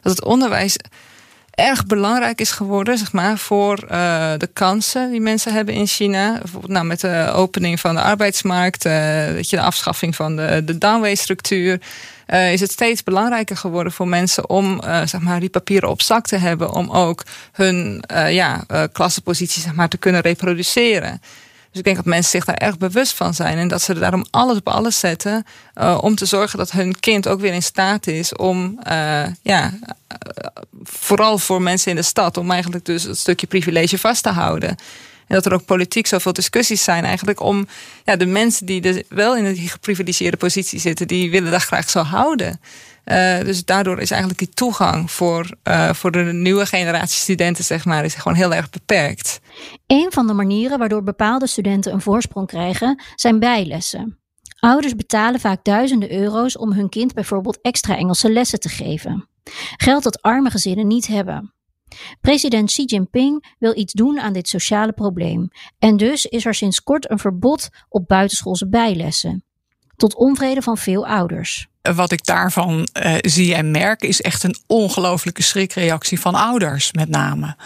dat 0.00 0.12
het 0.12 0.24
onderwijs 0.24 0.76
erg 1.56 1.86
belangrijk 1.86 2.40
is 2.40 2.50
geworden, 2.50 2.98
zeg 2.98 3.12
maar, 3.12 3.38
voor 3.38 3.82
uh, 3.82 4.32
de 4.36 4.48
kansen 4.52 5.10
die 5.10 5.20
mensen 5.20 5.52
hebben 5.52 5.74
in 5.74 5.86
China. 5.86 6.40
Nou, 6.66 6.86
met 6.86 7.00
de 7.00 7.30
opening 7.34 7.80
van 7.80 7.94
de 7.94 8.00
arbeidsmarkt, 8.00 8.86
uh, 8.86 8.92
weet 9.26 9.50
je, 9.50 9.56
de 9.56 9.62
afschaffing 9.62 10.16
van 10.16 10.36
de, 10.36 10.62
de 10.64 10.78
downway-structuur. 10.78 11.80
Uh, 12.26 12.52
is 12.52 12.60
het 12.60 12.70
steeds 12.70 13.02
belangrijker 13.02 13.56
geworden 13.56 13.92
voor 13.92 14.08
mensen 14.08 14.48
om 14.48 14.80
zeg 14.82 15.20
maar, 15.20 15.40
die 15.40 15.48
papieren 15.48 15.88
op 15.88 16.02
zak 16.02 16.26
te 16.26 16.36
hebben. 16.36 16.72
Om 16.72 16.90
ook 16.90 17.22
hun 17.52 18.04
ja, 18.28 18.64
klassenpositie 18.92 19.62
zeg 19.62 19.74
maar, 19.74 19.88
te 19.88 19.96
kunnen 19.96 20.20
reproduceren. 20.20 21.20
Dus 21.76 21.84
ik 21.84 21.94
denk 21.94 22.04
dat 22.04 22.14
mensen 22.14 22.30
zich 22.30 22.44
daar 22.44 22.68
erg 22.68 22.78
bewust 22.78 23.14
van 23.14 23.34
zijn. 23.34 23.58
En 23.58 23.68
dat 23.68 23.82
ze 23.82 23.92
er 23.92 24.00
daarom 24.00 24.26
alles 24.30 24.56
op 24.56 24.68
alles 24.68 24.98
zetten. 24.98 25.46
Uh, 25.74 25.98
om 26.00 26.14
te 26.14 26.26
zorgen 26.26 26.58
dat 26.58 26.70
hun 26.70 27.00
kind 27.00 27.28
ook 27.28 27.40
weer 27.40 27.52
in 27.52 27.62
staat 27.62 28.06
is 28.06 28.34
om, 28.34 28.78
uh, 28.88 29.26
ja, 29.42 29.72
uh, 29.72 29.90
vooral 30.82 31.38
voor 31.38 31.62
mensen 31.62 31.90
in 31.90 31.96
de 31.96 32.02
stad, 32.02 32.36
om 32.36 32.50
eigenlijk 32.50 32.84
dus 32.84 33.02
het 33.02 33.18
stukje 33.18 33.46
privilege 33.46 33.98
vast 33.98 34.22
te 34.22 34.28
houden. 34.28 34.76
En 35.26 35.34
dat 35.34 35.46
er 35.46 35.52
ook 35.52 35.64
politiek 35.64 36.06
zoveel 36.06 36.32
discussies 36.32 36.84
zijn 36.84 37.04
eigenlijk 37.04 37.40
om 37.40 37.66
ja, 38.04 38.16
de 38.16 38.26
mensen 38.26 38.66
die 38.66 38.80
dus 38.80 39.02
wel 39.08 39.36
in 39.36 39.54
die 39.54 39.68
geprivilegeerde 39.68 40.36
positie 40.36 40.78
zitten, 40.78 41.06
die 41.06 41.30
willen 41.30 41.50
dat 41.50 41.62
graag 41.62 41.90
zo 41.90 42.02
houden. 42.02 42.60
Uh, 43.04 43.40
dus 43.40 43.64
daardoor 43.64 44.00
is 44.00 44.10
eigenlijk 44.10 44.40
die 44.40 44.50
toegang 44.50 45.10
voor, 45.10 45.50
uh, 45.64 45.92
voor 45.92 46.10
de 46.10 46.18
nieuwe 46.18 46.66
generatie 46.66 47.16
studenten, 47.16 47.64
zeg 47.64 47.84
maar, 47.84 48.04
is 48.04 48.14
gewoon 48.14 48.36
heel 48.36 48.54
erg 48.54 48.70
beperkt. 48.70 49.40
Een 49.86 50.06
van 50.10 50.26
de 50.26 50.32
manieren 50.32 50.78
waardoor 50.78 51.02
bepaalde 51.02 51.46
studenten 51.46 51.92
een 51.92 52.00
voorsprong 52.00 52.46
krijgen, 52.46 53.02
zijn 53.14 53.38
bijlessen. 53.38 54.18
Ouders 54.60 54.94
betalen 54.94 55.40
vaak 55.40 55.64
duizenden 55.64 56.12
euro's 56.12 56.58
om 56.58 56.72
hun 56.72 56.88
kind 56.88 57.14
bijvoorbeeld 57.14 57.58
extra 57.62 57.96
Engelse 57.96 58.32
lessen 58.32 58.60
te 58.60 58.68
geven. 58.68 59.28
Geld 59.76 60.02
dat 60.02 60.22
arme 60.22 60.50
gezinnen 60.50 60.86
niet 60.86 61.06
hebben. 61.06 61.54
President 62.20 62.68
Xi 62.68 62.84
Jinping 62.84 63.54
wil 63.58 63.76
iets 63.76 63.92
doen 63.92 64.20
aan 64.20 64.32
dit 64.32 64.48
sociale 64.48 64.92
probleem. 64.92 65.48
En 65.78 65.96
dus 65.96 66.24
is 66.24 66.44
er 66.44 66.54
sinds 66.54 66.82
kort 66.82 67.10
een 67.10 67.18
verbod 67.18 67.68
op 67.88 68.08
buitenschoolse 68.08 68.68
bijlessen. 68.68 69.44
Tot 69.96 70.14
onvrede 70.14 70.62
van 70.62 70.76
veel 70.76 71.06
ouders 71.06 71.68
wat 71.94 72.12
ik 72.12 72.24
daarvan 72.24 72.88
uh, 73.02 73.14
zie 73.20 73.54
en 73.54 73.70
merk, 73.70 74.02
is 74.02 74.20
echt 74.20 74.42
een 74.42 74.56
ongelofelijke 74.66 75.42
schrikreactie 75.42 76.20
van 76.20 76.34
ouders, 76.34 76.92
met 76.92 77.08
name. 77.08 77.56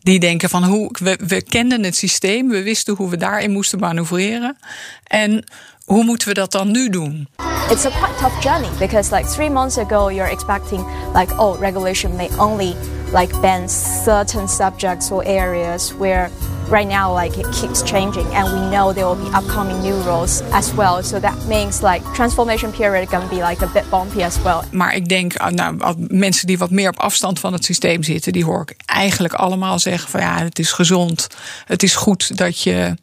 Die 0.00 0.20
denken 0.20 0.48
van 0.48 0.64
hoe 0.64 0.90
we, 1.02 1.18
we 1.26 1.42
kenden 1.42 1.84
het 1.84 1.96
systeem, 1.96 2.48
we 2.48 2.62
wisten 2.62 2.94
hoe 2.94 3.10
we 3.10 3.16
daarin 3.16 3.50
moesten 3.50 3.78
manoeuvreren. 3.78 4.56
En 5.04 5.44
hoe 5.84 6.04
moeten 6.04 6.28
we 6.28 6.34
dat 6.34 6.52
dan 6.52 6.70
nu 6.70 6.88
doen? 6.88 7.28
It's 7.70 7.84
a 7.84 7.90
quite 7.90 8.18
tough 8.20 8.42
journey 8.42 8.70
because 8.78 9.14
like 9.14 9.28
three 9.28 9.50
months 9.50 9.78
ago 9.78 10.10
you're 10.10 10.30
expecting 10.30 10.86
like 11.14 11.38
oh 11.38 11.60
regulation 11.60 12.16
may 12.16 12.28
only 12.38 12.74
like 13.12 13.32
ban 13.40 13.68
certain 13.68 14.48
subjects 14.48 15.10
or 15.10 15.22
areas 15.26 15.94
where 15.94 16.30
right 16.70 16.88
now 16.88 17.14
like 17.22 17.38
it 17.38 17.46
keeps 17.52 17.82
changing 17.82 18.26
and 18.34 18.46
we 18.52 18.60
know 18.70 18.92
there 18.92 19.06
will 19.06 19.30
be 19.30 19.30
upcoming 19.34 19.80
new 19.80 19.96
rules 20.02 20.42
as 20.52 20.74
well. 20.74 21.02
So 21.02 21.20
that 21.20 21.36
means 21.46 21.82
like 21.82 22.02
transformation 22.14 22.72
period 22.72 23.08
can 23.08 23.28
be 23.28 23.36
like 23.36 23.64
a 23.64 23.70
bit 23.72 23.90
bumpy 23.90 24.22
as 24.22 24.42
well. 24.42 24.62
Maar 24.70 24.94
ik 24.94 25.08
denk 25.08 25.36
ah, 25.36 25.52
nou 25.52 25.94
mensen 26.08 26.46
die 26.46 26.58
wat 26.58 26.70
meer 26.70 26.88
op 26.88 26.98
afstand 26.98 27.38
van 27.38 27.52
het 27.52 27.64
systeem 27.64 28.02
zitten 28.02 28.32
die 28.32 28.44
hoor 28.44 28.62
ik 28.62 28.74
eigenlijk 28.86 29.34
allemaal 29.34 29.78
zeggen 29.78 30.10
van 30.10 30.20
ja 30.20 30.38
het 30.38 30.58
is 30.58 30.72
gezond. 30.72 31.26
Het 31.64 31.82
is 31.82 31.96
goed 31.96 32.36
dat 32.36 32.62
je 32.62 32.94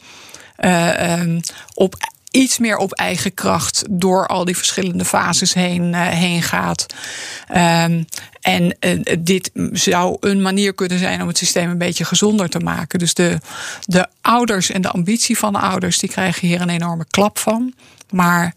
uh, 0.60 1.20
um, 1.20 1.40
op 1.74 1.96
iets 2.36 2.58
meer 2.58 2.78
op 2.78 2.94
eigen 2.94 3.34
kracht 3.34 3.84
door 3.90 4.28
al 4.28 4.46
die 4.46 4.58
verschillende 4.58 5.06
fases 5.06 5.54
heen, 5.54 5.94
uh, 5.94 6.08
heen 6.08 6.42
gaat. 6.42 6.86
Um, 7.50 8.06
en 8.42 8.76
uh, 8.80 9.16
dit 9.20 9.52
zou 9.72 10.18
een 10.20 10.42
manier 10.42 10.74
kunnen 10.74 11.00
zijn 11.00 11.22
om 11.22 11.28
het 11.28 11.38
systeem 11.38 11.70
een 11.70 11.78
beetje 11.78 12.06
gezonder 12.06 12.50
te 12.50 12.60
maken. 12.60 13.00
Dus 13.00 13.14
de, 13.14 13.40
de 13.86 14.08
ouders 14.22 14.72
en 14.72 14.82
de 14.82 14.90
ambitie 14.90 15.38
van 15.38 15.54
de 15.54 15.60
ouders, 15.60 16.00
die 16.00 16.10
krijgen 16.10 16.48
hier 16.48 16.62
een 16.62 16.70
enorme 16.70 17.06
klap 17.10 17.38
van. 17.38 17.74
Maar 18.10 18.56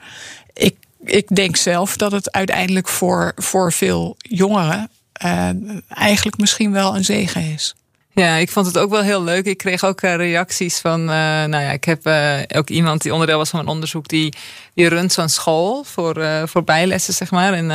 ik, 0.53 0.77
ik 1.05 1.37
denk 1.37 1.57
zelf 1.57 1.97
dat 1.97 2.13
het 2.13 2.33
uiteindelijk 2.33 2.89
voor, 2.89 3.33
voor 3.37 3.73
veel 3.73 4.17
jongeren 4.19 4.91
uh, 5.25 5.49
eigenlijk 5.89 6.39
misschien 6.39 6.73
wel 6.73 6.97
een 6.97 7.05
zegen 7.05 7.53
is. 7.53 7.75
Ja, 8.19 8.35
ik 8.35 8.51
vond 8.51 8.67
het 8.67 8.79
ook 8.79 8.91
wel 8.91 9.03
heel 9.03 9.23
leuk. 9.23 9.45
Ik 9.45 9.59
kreeg 9.59 9.85
ook 9.85 10.03
uh, 10.03 10.15
reacties 10.15 10.79
van, 10.79 11.01
uh, 11.01 11.07
nou 11.07 11.63
ja, 11.63 11.71
ik 11.71 11.85
heb 11.85 12.07
uh, 12.07 12.39
ook 12.49 12.69
iemand 12.69 13.03
die 13.03 13.13
onderdeel 13.13 13.39
was 13.39 13.51
van 13.51 13.61
een 13.61 13.67
onderzoek 13.67 14.09
die, 14.09 14.35
die 14.75 14.89
runt 14.89 15.13
zo'n 15.13 15.29
school 15.29 15.85
voor, 15.85 16.27
voor 16.49 16.65
bijlessen, 16.65 17.15
zeg 17.15 17.31
maar. 17.31 17.53
En, 17.53 17.71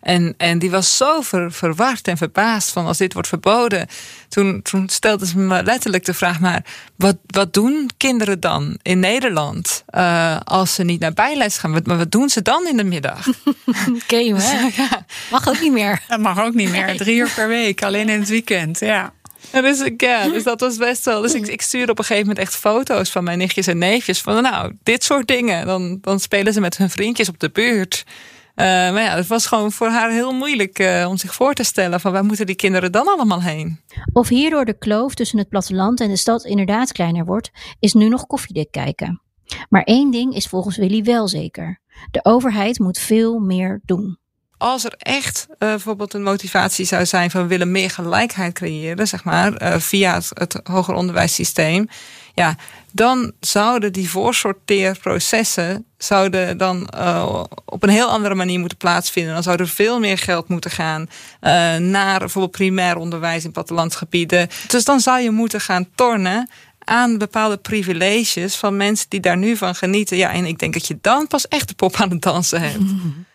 en, 0.00 0.34
en 0.36 0.58
die 0.58 0.70
was 0.70 0.96
zo 0.96 1.20
ver, 1.20 1.52
verward 1.52 2.08
en 2.08 2.16
verbaasd 2.16 2.70
van 2.70 2.86
als 2.86 2.98
dit 2.98 3.12
wordt 3.12 3.28
verboden. 3.28 3.86
Toen, 4.28 4.62
toen 4.62 4.88
stelde 4.88 5.26
ze 5.26 5.38
me 5.38 5.62
letterlijk 5.62 6.04
de 6.04 6.14
vraag, 6.14 6.40
maar 6.40 6.64
wat, 6.96 7.16
wat 7.26 7.52
doen 7.52 7.90
kinderen 7.96 8.40
dan 8.40 8.78
in 8.82 9.00
Nederland 9.00 9.84
als 10.44 10.74
ze 10.74 10.84
niet 10.84 11.00
naar 11.00 11.12
bijles 11.12 11.58
gaan? 11.58 11.72
Wat, 11.72 11.86
maar 11.86 11.98
wat 11.98 12.10
doen 12.10 12.28
ze 12.28 12.42
dan 12.42 12.66
in 12.66 12.76
de 12.76 12.84
middag? 12.84 13.26
Oké, 14.02 14.16
hè? 14.16 14.68
ja. 14.82 15.06
Mag 15.30 15.48
ook 15.48 15.60
niet 15.60 15.72
meer. 15.72 16.02
Dat 16.08 16.20
mag 16.20 16.40
ook 16.40 16.54
niet 16.54 16.70
meer. 16.70 16.96
Drie 16.96 17.16
uur 17.16 17.30
per 17.34 17.48
week, 17.48 17.82
alleen 17.82 18.08
in 18.08 18.20
het 18.20 18.28
weekend, 18.28 18.78
ja. 18.78 19.12
Dus, 19.50 19.90
ja, 19.96 20.28
dus 20.28 20.42
dat 20.42 20.60
was 20.60 20.76
best 20.76 21.04
wel. 21.04 21.20
Dus 21.20 21.34
ik, 21.34 21.46
ik 21.46 21.62
stuurde 21.62 21.92
op 21.92 21.98
een 21.98 22.04
gegeven 22.04 22.28
moment 22.28 22.46
echt 22.46 22.56
foto's 22.56 23.10
van 23.10 23.24
mijn 23.24 23.38
nichtjes 23.38 23.66
en 23.66 23.78
neefjes. 23.78 24.20
Van 24.20 24.42
nou, 24.42 24.72
dit 24.82 25.04
soort 25.04 25.26
dingen. 25.26 25.66
Dan, 25.66 25.98
dan 26.00 26.20
spelen 26.20 26.52
ze 26.52 26.60
met 26.60 26.76
hun 26.76 26.90
vriendjes 26.90 27.28
op 27.28 27.38
de 27.38 27.50
buurt. 27.50 28.04
Uh, 28.56 28.64
maar 28.66 29.02
ja, 29.02 29.16
het 29.16 29.26
was 29.26 29.46
gewoon 29.46 29.72
voor 29.72 29.88
haar 29.88 30.10
heel 30.10 30.32
moeilijk 30.32 30.78
uh, 30.78 31.06
om 31.08 31.16
zich 31.16 31.34
voor 31.34 31.54
te 31.54 31.62
stellen 31.62 32.00
van 32.00 32.12
waar 32.12 32.24
moeten 32.24 32.46
die 32.46 32.54
kinderen 32.54 32.92
dan 32.92 33.06
allemaal 33.06 33.42
heen? 33.42 33.80
Of 34.12 34.28
hierdoor 34.28 34.64
de 34.64 34.78
kloof 34.78 35.14
tussen 35.14 35.38
het 35.38 35.48
platteland 35.48 36.00
en 36.00 36.08
de 36.08 36.16
stad 36.16 36.44
inderdaad 36.44 36.92
kleiner 36.92 37.24
wordt, 37.24 37.50
is 37.78 37.92
nu 37.92 38.08
nog 38.08 38.26
koffiedik 38.26 38.70
kijken. 38.70 39.22
Maar 39.68 39.82
één 39.82 40.10
ding 40.10 40.34
is 40.34 40.46
volgens 40.46 40.76
Willy 40.76 41.02
wel 41.02 41.28
zeker. 41.28 41.80
De 42.10 42.24
overheid 42.24 42.78
moet 42.78 42.98
veel 42.98 43.38
meer 43.38 43.80
doen 43.84 44.18
als 44.64 44.84
er 44.84 44.94
echt 44.98 45.46
uh, 45.48 45.56
bijvoorbeeld 45.58 46.14
een 46.14 46.22
motivatie 46.22 46.84
zou 46.84 47.06
zijn 47.06 47.30
van 47.30 47.42
we 47.42 47.46
willen 47.46 47.70
meer 47.70 47.90
gelijkheid 47.90 48.54
creëren, 48.54 49.08
zeg 49.08 49.24
maar, 49.24 49.62
uh, 49.62 49.78
via 49.78 50.20
het, 50.34 50.60
hoger 50.62 50.94
onderwijssysteem, 50.94 51.88
ja, 52.34 52.56
dan 52.92 53.32
zouden 53.40 53.92
die 53.92 54.10
voorsorteerprocessen 54.10 55.86
zouden 55.98 56.58
dan 56.58 56.88
uh, 56.96 57.42
op 57.64 57.82
een 57.82 57.88
heel 57.88 58.08
andere 58.08 58.34
manier 58.34 58.58
moeten 58.58 58.78
plaatsvinden. 58.78 59.34
Dan 59.34 59.42
zou 59.42 59.56
er 59.56 59.68
veel 59.68 59.98
meer 59.98 60.18
geld 60.18 60.48
moeten 60.48 60.70
gaan 60.70 61.08
naar 61.90 62.18
bijvoorbeeld 62.18 62.56
primair 62.56 62.96
onderwijs 62.96 63.44
in 63.44 63.52
plattelandsgebieden. 63.52 64.48
Dus 64.68 64.84
dan 64.84 65.00
zou 65.00 65.20
je 65.20 65.30
moeten 65.30 65.60
gaan 65.60 65.88
tornen 65.94 66.50
aan 66.78 67.18
bepaalde 67.18 67.56
privileges 67.56 68.54
van 68.54 68.76
mensen 68.76 69.06
die 69.08 69.20
daar 69.20 69.36
nu 69.36 69.56
van 69.56 69.74
genieten. 69.74 70.16
Ja, 70.16 70.32
en 70.32 70.44
ik 70.44 70.58
denk 70.58 70.72
dat 70.72 70.86
je 70.86 70.98
dan 71.00 71.26
pas 71.26 71.48
echt 71.48 71.68
de 71.68 71.74
pop 71.74 71.94
aan 71.96 72.10
het 72.10 72.22
dansen 72.22 72.60
hebt. 72.60 72.84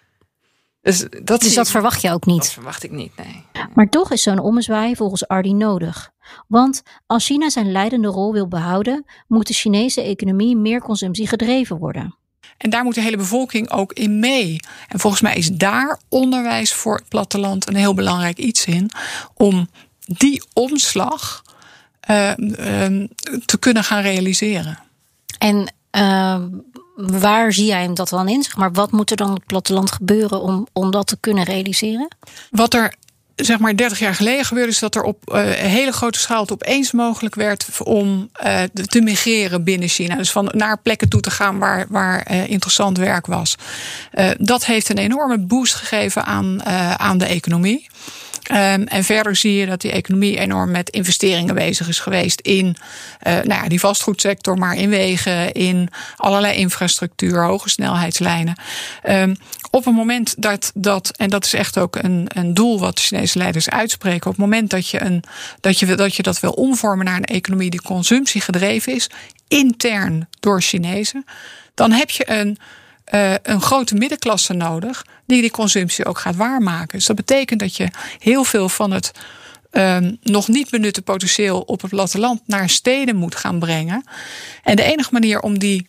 Dus 0.81 1.05
dat, 1.23 1.41
dus 1.41 1.53
dat 1.53 1.69
verwacht 1.69 2.01
je 2.01 2.11
ook 2.11 2.25
niet? 2.25 2.41
Dat 2.41 2.51
verwacht 2.51 2.83
ik 2.83 2.91
niet, 2.91 3.11
nee. 3.17 3.45
Maar 3.73 3.89
toch 3.89 4.11
is 4.11 4.23
zo'n 4.23 4.39
ommezwaai 4.39 4.95
volgens 4.95 5.27
Ardi 5.27 5.53
nodig. 5.53 6.11
Want 6.47 6.81
als 7.05 7.25
China 7.25 7.49
zijn 7.49 7.71
leidende 7.71 8.07
rol 8.07 8.33
wil 8.33 8.47
behouden, 8.47 9.05
moet 9.27 9.47
de 9.47 9.53
Chinese 9.53 10.01
economie 10.01 10.57
meer 10.57 10.81
consumptie 10.81 11.27
gedreven 11.27 11.77
worden. 11.77 12.15
En 12.57 12.69
daar 12.69 12.83
moet 12.83 12.95
de 12.95 13.01
hele 13.01 13.17
bevolking 13.17 13.71
ook 13.71 13.93
in 13.93 14.19
mee. 14.19 14.59
En 14.87 14.99
volgens 14.99 15.21
mij 15.21 15.35
is 15.35 15.51
daar 15.51 15.99
onderwijs 16.09 16.73
voor 16.73 16.95
het 16.95 17.09
platteland 17.09 17.67
een 17.67 17.75
heel 17.75 17.93
belangrijk 17.93 18.37
iets 18.37 18.65
in. 18.65 18.91
Om 19.33 19.69
die 20.05 20.43
omslag 20.53 21.43
uh, 22.09 22.31
uh, 22.37 23.07
te 23.45 23.57
kunnen 23.59 23.83
gaan 23.83 24.01
realiseren. 24.01 24.79
En 25.37 25.73
uh, 25.97 26.43
waar 27.07 27.53
zie 27.53 27.65
jij 27.65 27.81
hem 27.81 27.93
dat 27.93 28.09
dan 28.09 28.29
in? 28.29 28.43
Zeg 28.43 28.55
maar, 28.55 28.71
wat 28.71 28.91
moet 28.91 29.11
er 29.11 29.17
dan 29.17 29.29
op 29.29 29.35
het 29.35 29.45
platteland 29.45 29.91
gebeuren 29.91 30.41
om, 30.41 30.67
om 30.73 30.91
dat 30.91 31.07
te 31.07 31.17
kunnen 31.19 31.43
realiseren? 31.43 32.07
Wat 32.49 32.73
er 32.73 32.93
zeg 33.35 33.59
maar 33.59 33.75
30 33.75 33.99
jaar 33.99 34.15
geleden 34.15 34.45
gebeurde, 34.45 34.71
is 34.71 34.79
dat 34.79 34.95
er 34.95 35.03
op 35.03 35.31
uh, 35.33 35.41
hele 35.49 35.91
grote 35.91 36.19
schaal 36.19 36.41
het 36.41 36.51
opeens 36.51 36.91
mogelijk 36.91 37.35
werd 37.35 37.67
om 37.83 38.29
uh, 38.43 38.61
te 38.63 39.01
migreren 39.01 39.63
binnen 39.63 39.87
China. 39.87 40.15
Dus 40.15 40.31
van 40.31 40.49
naar 40.53 40.81
plekken 40.81 41.09
toe 41.09 41.21
te 41.21 41.31
gaan 41.31 41.59
waar, 41.59 41.85
waar 41.89 42.31
uh, 42.31 42.49
interessant 42.49 42.97
werk 42.97 43.25
was. 43.25 43.55
dat 44.37 44.65
heeft 44.65 44.89
een 44.89 44.97
enorme 44.97 45.39
boost 45.39 45.73
gegeven 45.73 46.25
aan, 46.25 46.63
aan 46.99 47.17
de 47.17 47.25
economie. 47.25 47.89
Um, 48.51 48.83
en 48.83 49.03
verder 49.03 49.35
zie 49.35 49.53
je 49.53 49.65
dat 49.65 49.81
die 49.81 49.91
economie 49.91 50.37
enorm 50.37 50.71
met 50.71 50.89
investeringen 50.89 51.55
bezig 51.55 51.87
is 51.87 51.99
geweest 51.99 52.41
in 52.41 52.65
uh, 52.65 53.33
nou 53.33 53.47
ja, 53.47 53.67
die 53.67 53.79
vastgoedsector, 53.79 54.57
maar 54.57 54.75
in 54.75 54.89
wegen, 54.89 55.51
in 55.51 55.89
allerlei 56.15 56.57
infrastructuur, 56.57 57.43
hoge 57.43 57.69
snelheidslijnen. 57.69 58.55
Um, 59.09 59.37
op 59.71 59.85
het 59.85 59.93
moment 59.93 60.41
dat 60.41 60.71
dat, 60.75 61.11
en 61.17 61.29
dat 61.29 61.45
is 61.45 61.53
echt 61.53 61.77
ook 61.77 61.95
een, 61.95 62.25
een 62.27 62.53
doel 62.53 62.79
wat 62.79 62.95
de 62.95 63.01
Chinese 63.01 63.37
leiders 63.37 63.69
uitspreken, 63.69 64.25
op 64.25 64.37
het 64.37 64.45
moment 64.45 64.69
dat 64.69 64.87
je, 64.87 65.01
een, 65.01 65.23
dat, 65.61 65.79
je, 65.79 65.95
dat 65.95 66.15
je 66.15 66.23
dat 66.23 66.39
wil 66.39 66.51
omvormen 66.51 67.05
naar 67.05 67.17
een 67.17 67.25
economie 67.25 67.69
die 67.69 67.81
consumptie 67.81 68.41
gedreven 68.41 68.93
is, 68.93 69.09
intern 69.47 70.29
door 70.39 70.61
Chinezen, 70.61 71.25
dan 71.73 71.91
heb 71.91 72.09
je 72.09 72.31
een 72.31 72.57
uh, 73.11 73.33
een 73.41 73.61
grote 73.61 73.95
middenklasse 73.95 74.53
nodig 74.53 75.05
die 75.25 75.41
die 75.41 75.51
consumptie 75.51 76.05
ook 76.05 76.19
gaat 76.19 76.35
waarmaken. 76.35 76.97
Dus 76.97 77.05
dat 77.05 77.15
betekent 77.15 77.59
dat 77.59 77.75
je 77.75 77.87
heel 78.19 78.43
veel 78.43 78.69
van 78.69 78.91
het 78.91 79.11
um, 79.71 80.17
nog 80.21 80.47
niet 80.47 80.69
benutte 80.69 81.01
potentieel 81.01 81.61
op 81.61 81.81
het 81.81 81.89
platteland 81.89 82.41
naar 82.45 82.69
steden 82.69 83.15
moet 83.15 83.35
gaan 83.35 83.59
brengen. 83.59 84.03
En 84.63 84.75
de 84.75 84.83
enige 84.83 85.09
manier 85.11 85.39
om 85.39 85.59
die 85.59 85.87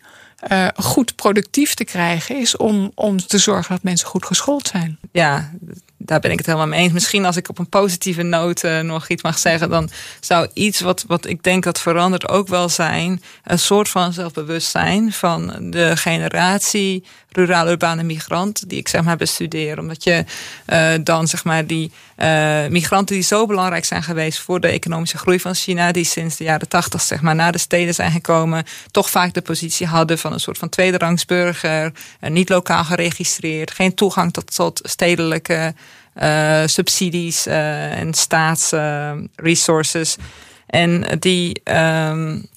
uh, 0.49 0.67
goed 0.75 1.15
productief 1.15 1.73
te 1.73 1.83
krijgen 1.83 2.39
is 2.39 2.57
om, 2.57 2.91
om 2.95 3.17
te 3.17 3.37
zorgen 3.37 3.73
dat 3.73 3.83
mensen 3.83 4.07
goed 4.07 4.25
geschoold 4.25 4.67
zijn. 4.67 4.99
Ja, 5.11 5.51
daar 5.97 6.19
ben 6.19 6.31
ik 6.31 6.37
het 6.37 6.45
helemaal 6.45 6.67
mee 6.67 6.79
eens. 6.79 6.93
Misschien 6.93 7.25
als 7.25 7.37
ik 7.37 7.49
op 7.49 7.59
een 7.59 7.69
positieve 7.69 8.21
noot 8.21 8.63
uh, 8.63 8.79
nog 8.79 9.07
iets 9.07 9.23
mag 9.23 9.37
zeggen, 9.37 9.69
dan 9.69 9.89
zou 10.19 10.47
iets 10.53 10.79
wat, 10.79 11.03
wat 11.07 11.25
ik 11.25 11.43
denk 11.43 11.63
dat 11.63 11.79
verandert 11.79 12.29
ook 12.29 12.47
wel 12.47 12.69
zijn. 12.69 13.21
Een 13.43 13.59
soort 13.59 13.89
van 13.89 14.13
zelfbewustzijn 14.13 15.11
van 15.11 15.71
de 15.71 15.97
generatie 15.97 17.03
ruraal-urbane 17.29 18.03
migrant 18.03 18.69
die 18.69 18.79
ik 18.79 18.87
zeg 18.87 19.03
maar 19.03 19.17
bestudeer. 19.17 19.79
Omdat 19.79 20.03
je 20.03 20.25
uh, 20.67 20.93
dan 21.03 21.27
zeg 21.27 21.43
maar 21.43 21.67
die 21.67 21.91
uh, 22.21 22.67
migranten 22.67 23.15
die 23.15 23.23
zo 23.23 23.45
belangrijk 23.45 23.85
zijn 23.85 24.03
geweest 24.03 24.39
voor 24.39 24.59
de 24.59 24.67
economische 24.67 25.17
groei 25.17 25.39
van 25.39 25.55
China, 25.55 25.91
die 25.91 26.03
sinds 26.03 26.37
de 26.37 26.43
jaren 26.43 26.67
tachtig 26.67 27.01
zeg 27.01 27.21
maar 27.21 27.35
naar 27.35 27.51
de 27.51 27.57
steden 27.57 27.93
zijn 27.93 28.11
gekomen, 28.11 28.63
toch 28.91 29.09
vaak 29.09 29.33
de 29.33 29.41
positie 29.41 29.87
hadden 29.87 30.17
van 30.17 30.33
een 30.33 30.39
soort 30.39 30.57
van 30.57 30.69
tweederangsburger, 30.69 31.91
niet 32.19 32.49
lokaal 32.49 32.83
geregistreerd, 32.83 33.71
geen 33.71 33.93
toegang 33.93 34.33
tot, 34.33 34.79
stedelijke 34.83 35.73
uh, 36.21 36.61
subsidies 36.65 37.47
uh, 37.47 37.99
en 37.99 38.13
staatsresources. 38.13 40.15
en 40.67 41.19
die, 41.19 41.61
um, 41.63 42.47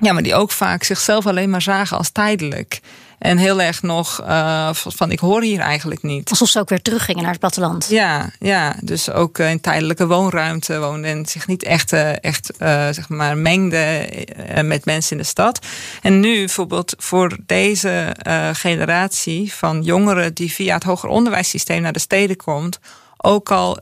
ja, 0.00 0.12
maar 0.12 0.22
die 0.22 0.34
ook 0.34 0.50
vaak 0.50 0.82
zichzelf 0.82 1.26
alleen 1.26 1.50
maar 1.50 1.62
zagen 1.62 1.96
als 1.96 2.10
tijdelijk. 2.10 2.80
En 3.24 3.38
heel 3.38 3.60
erg 3.60 3.82
nog 3.82 4.20
uh, 4.20 4.68
van 4.72 5.10
ik 5.10 5.18
hoor 5.18 5.42
hier 5.42 5.60
eigenlijk 5.60 6.02
niet. 6.02 6.30
Alsof 6.30 6.48
ze 6.48 6.58
ook 6.58 6.68
weer 6.68 6.82
teruggingen 6.82 7.22
naar 7.22 7.30
het 7.30 7.40
platteland. 7.40 7.86
Ja, 7.88 8.30
ja 8.38 8.76
dus 8.80 9.10
ook 9.10 9.38
in 9.38 9.60
tijdelijke 9.60 10.06
woonruimte 10.06 10.78
woonden 10.78 11.10
en 11.10 11.26
zich 11.26 11.46
niet 11.46 11.62
echt, 11.62 11.92
echt 12.20 12.50
uh, 12.58 12.88
zeg 12.90 13.08
maar 13.08 13.36
mengden 13.36 14.08
met 14.62 14.84
mensen 14.84 15.16
in 15.16 15.22
de 15.22 15.28
stad. 15.28 15.66
En 16.02 16.20
nu 16.20 16.36
bijvoorbeeld 16.36 16.94
voor 16.98 17.36
deze 17.46 18.16
uh, 18.26 18.48
generatie 18.52 19.52
van 19.52 19.82
jongeren 19.82 20.34
die 20.34 20.52
via 20.52 20.74
het 20.74 20.84
hoger 20.84 21.08
onderwijssysteem 21.08 21.82
naar 21.82 21.92
de 21.92 21.98
steden 21.98 22.36
komt, 22.36 22.78
ook 23.16 23.50
al 23.50 23.78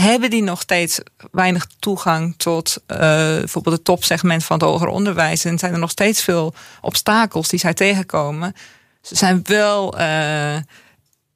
hebben 0.00 0.30
die 0.30 0.42
nog 0.42 0.60
steeds 0.60 1.00
weinig 1.30 1.66
toegang 1.78 2.34
tot 2.36 2.76
uh, 2.86 2.98
bijvoorbeeld 2.98 3.76
het 3.76 3.84
topsegment 3.84 4.44
van 4.44 4.58
het 4.58 4.68
hoger 4.68 4.88
onderwijs. 4.88 5.44
En 5.44 5.58
zijn 5.58 5.72
er 5.72 5.78
nog 5.78 5.90
steeds 5.90 6.22
veel 6.22 6.54
obstakels 6.80 7.48
die 7.48 7.58
zij 7.58 7.74
tegenkomen. 7.74 8.54
Ze 9.02 9.16
zijn 9.16 9.40
wel. 9.44 10.00
Uh, 10.00 10.56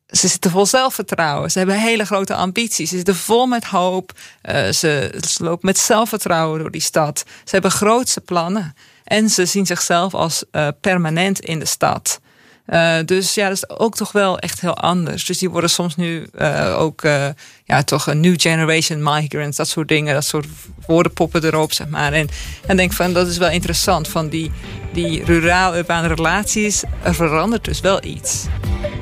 ze 0.09 0.29
zitten 0.29 0.51
vol 0.51 0.67
zelfvertrouwen. 0.67 1.51
Ze 1.51 1.59
hebben 1.59 1.81
hele 1.81 2.05
grote 2.05 2.35
ambities. 2.35 2.91
Ze 2.91 2.97
zitten 2.97 3.17
vol 3.17 3.47
met 3.47 3.65
hoop. 3.65 4.13
Ze, 4.71 5.21
ze 5.29 5.45
lopen 5.45 5.67
met 5.67 5.79
zelfvertrouwen 5.79 6.59
door 6.59 6.71
die 6.71 6.81
stad. 6.81 7.25
Ze 7.27 7.51
hebben 7.51 7.71
grootse 7.71 8.21
plannen. 8.21 8.75
En 9.05 9.31
ze 9.31 9.47
zien 9.47 9.67
zichzelf 9.67 10.15
als 10.15 10.45
permanent 10.81 11.41
in 11.41 11.59
de 11.59 11.65
stad. 11.65 12.21
Uh, 12.73 12.97
dus 13.05 13.35
ja, 13.35 13.49
dat 13.49 13.57
is 13.57 13.69
ook 13.69 13.95
toch 13.95 14.13
wel 14.13 14.39
echt 14.39 14.61
heel 14.61 14.77
anders. 14.77 15.25
Dus 15.25 15.39
die 15.39 15.51
worden 15.51 15.71
soms 15.71 15.97
nu 15.97 16.27
uh, 16.39 16.77
ook 16.79 17.03
uh, 17.03 17.27
ja, 17.65 17.83
toch 17.83 18.07
een 18.07 18.21
new 18.21 18.35
generation 18.37 19.03
migrants, 19.03 19.57
dat 19.57 19.69
soort 19.69 19.89
dingen, 19.89 20.15
dat 20.15 20.25
soort 20.25 20.47
woorden 20.87 21.13
poppen 21.13 21.45
erop, 21.45 21.73
zeg 21.73 21.89
maar. 21.89 22.13
En 22.13 22.29
dan 22.67 22.77
denk 22.77 22.93
van 22.93 23.13
dat 23.13 23.29
is 23.29 23.39
wel 23.39 23.51
interessant, 23.51 24.09
van 24.09 24.29
die, 24.29 24.51
die 24.93 25.25
ruraal-urbane 25.25 26.09
relaties, 26.09 26.83
er 27.03 27.15
verandert 27.15 27.65
dus 27.65 27.81
wel 27.81 28.05
iets. 28.05 28.47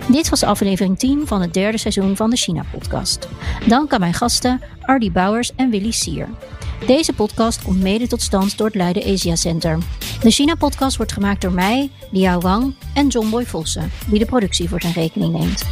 Dit 0.09 0.29
was 0.29 0.43
aflevering 0.43 0.99
10 0.99 1.27
van 1.27 1.41
het 1.41 1.55
derde 1.55 1.79
seizoen 1.79 2.17
van 2.17 2.31
de 2.31 2.37
China-podcast. 2.37 3.29
Dank 3.67 3.93
aan 3.93 4.01
mijn 4.01 4.15
gasten 4.15 4.61
Ardy 4.81 5.13
Bouwers 5.13 5.53
en 5.57 5.71
Willy 5.71 5.91
Sier. 5.91 6.29
Deze 6.85 7.13
podcast 7.13 7.63
komt 7.63 7.81
mede 7.81 8.07
tot 8.07 8.23
stand 8.23 8.59
door 8.59 8.67
het 8.67 8.77
Leiden 8.77 9.13
Asia 9.13 9.37
Center. 9.37 9.79
De 10.23 10.31
China-podcast 10.31 10.97
wordt 10.97 11.13
gemaakt 11.13 11.41
door 11.41 11.53
mij, 11.53 11.91
Liao 12.11 12.41
Wang 12.41 12.75
en 12.95 13.09
John 13.09 13.31
Boy 13.31 13.47
Vossen, 13.47 13.91
die 14.07 14.19
de 14.19 14.25
productie 14.25 14.69
voor 14.69 14.81
zijn 14.81 14.93
rekening 14.93 15.33
neemt. 15.33 15.65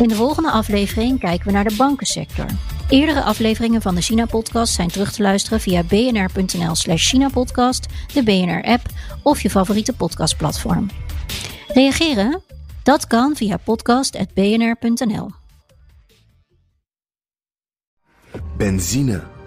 In 0.00 0.08
de 0.08 0.14
volgende 0.14 0.50
aflevering 0.50 1.18
kijken 1.18 1.46
we 1.46 1.52
naar 1.52 1.68
de 1.68 1.74
bankensector. 1.76 2.46
Eerdere 2.88 3.22
afleveringen 3.22 3.82
van 3.82 3.94
de 3.94 4.00
China-podcast 4.00 4.74
zijn 4.74 4.88
terug 4.88 5.12
te 5.12 5.22
luisteren 5.22 5.60
via 5.60 5.82
bnr.nl 5.82 6.74
slash 6.74 7.08
China-podcast, 7.08 7.86
de 8.12 8.22
BNR-app 8.22 8.82
of 9.22 9.42
je 9.42 9.50
favoriete 9.50 9.92
podcastplatform. 9.92 10.90
Reageren? 11.68 12.42
Dat 12.82 13.06
kan 13.06 13.36
via 13.36 13.56
podcast.bnr.nl. 13.56 15.30
Benzine 18.56 19.33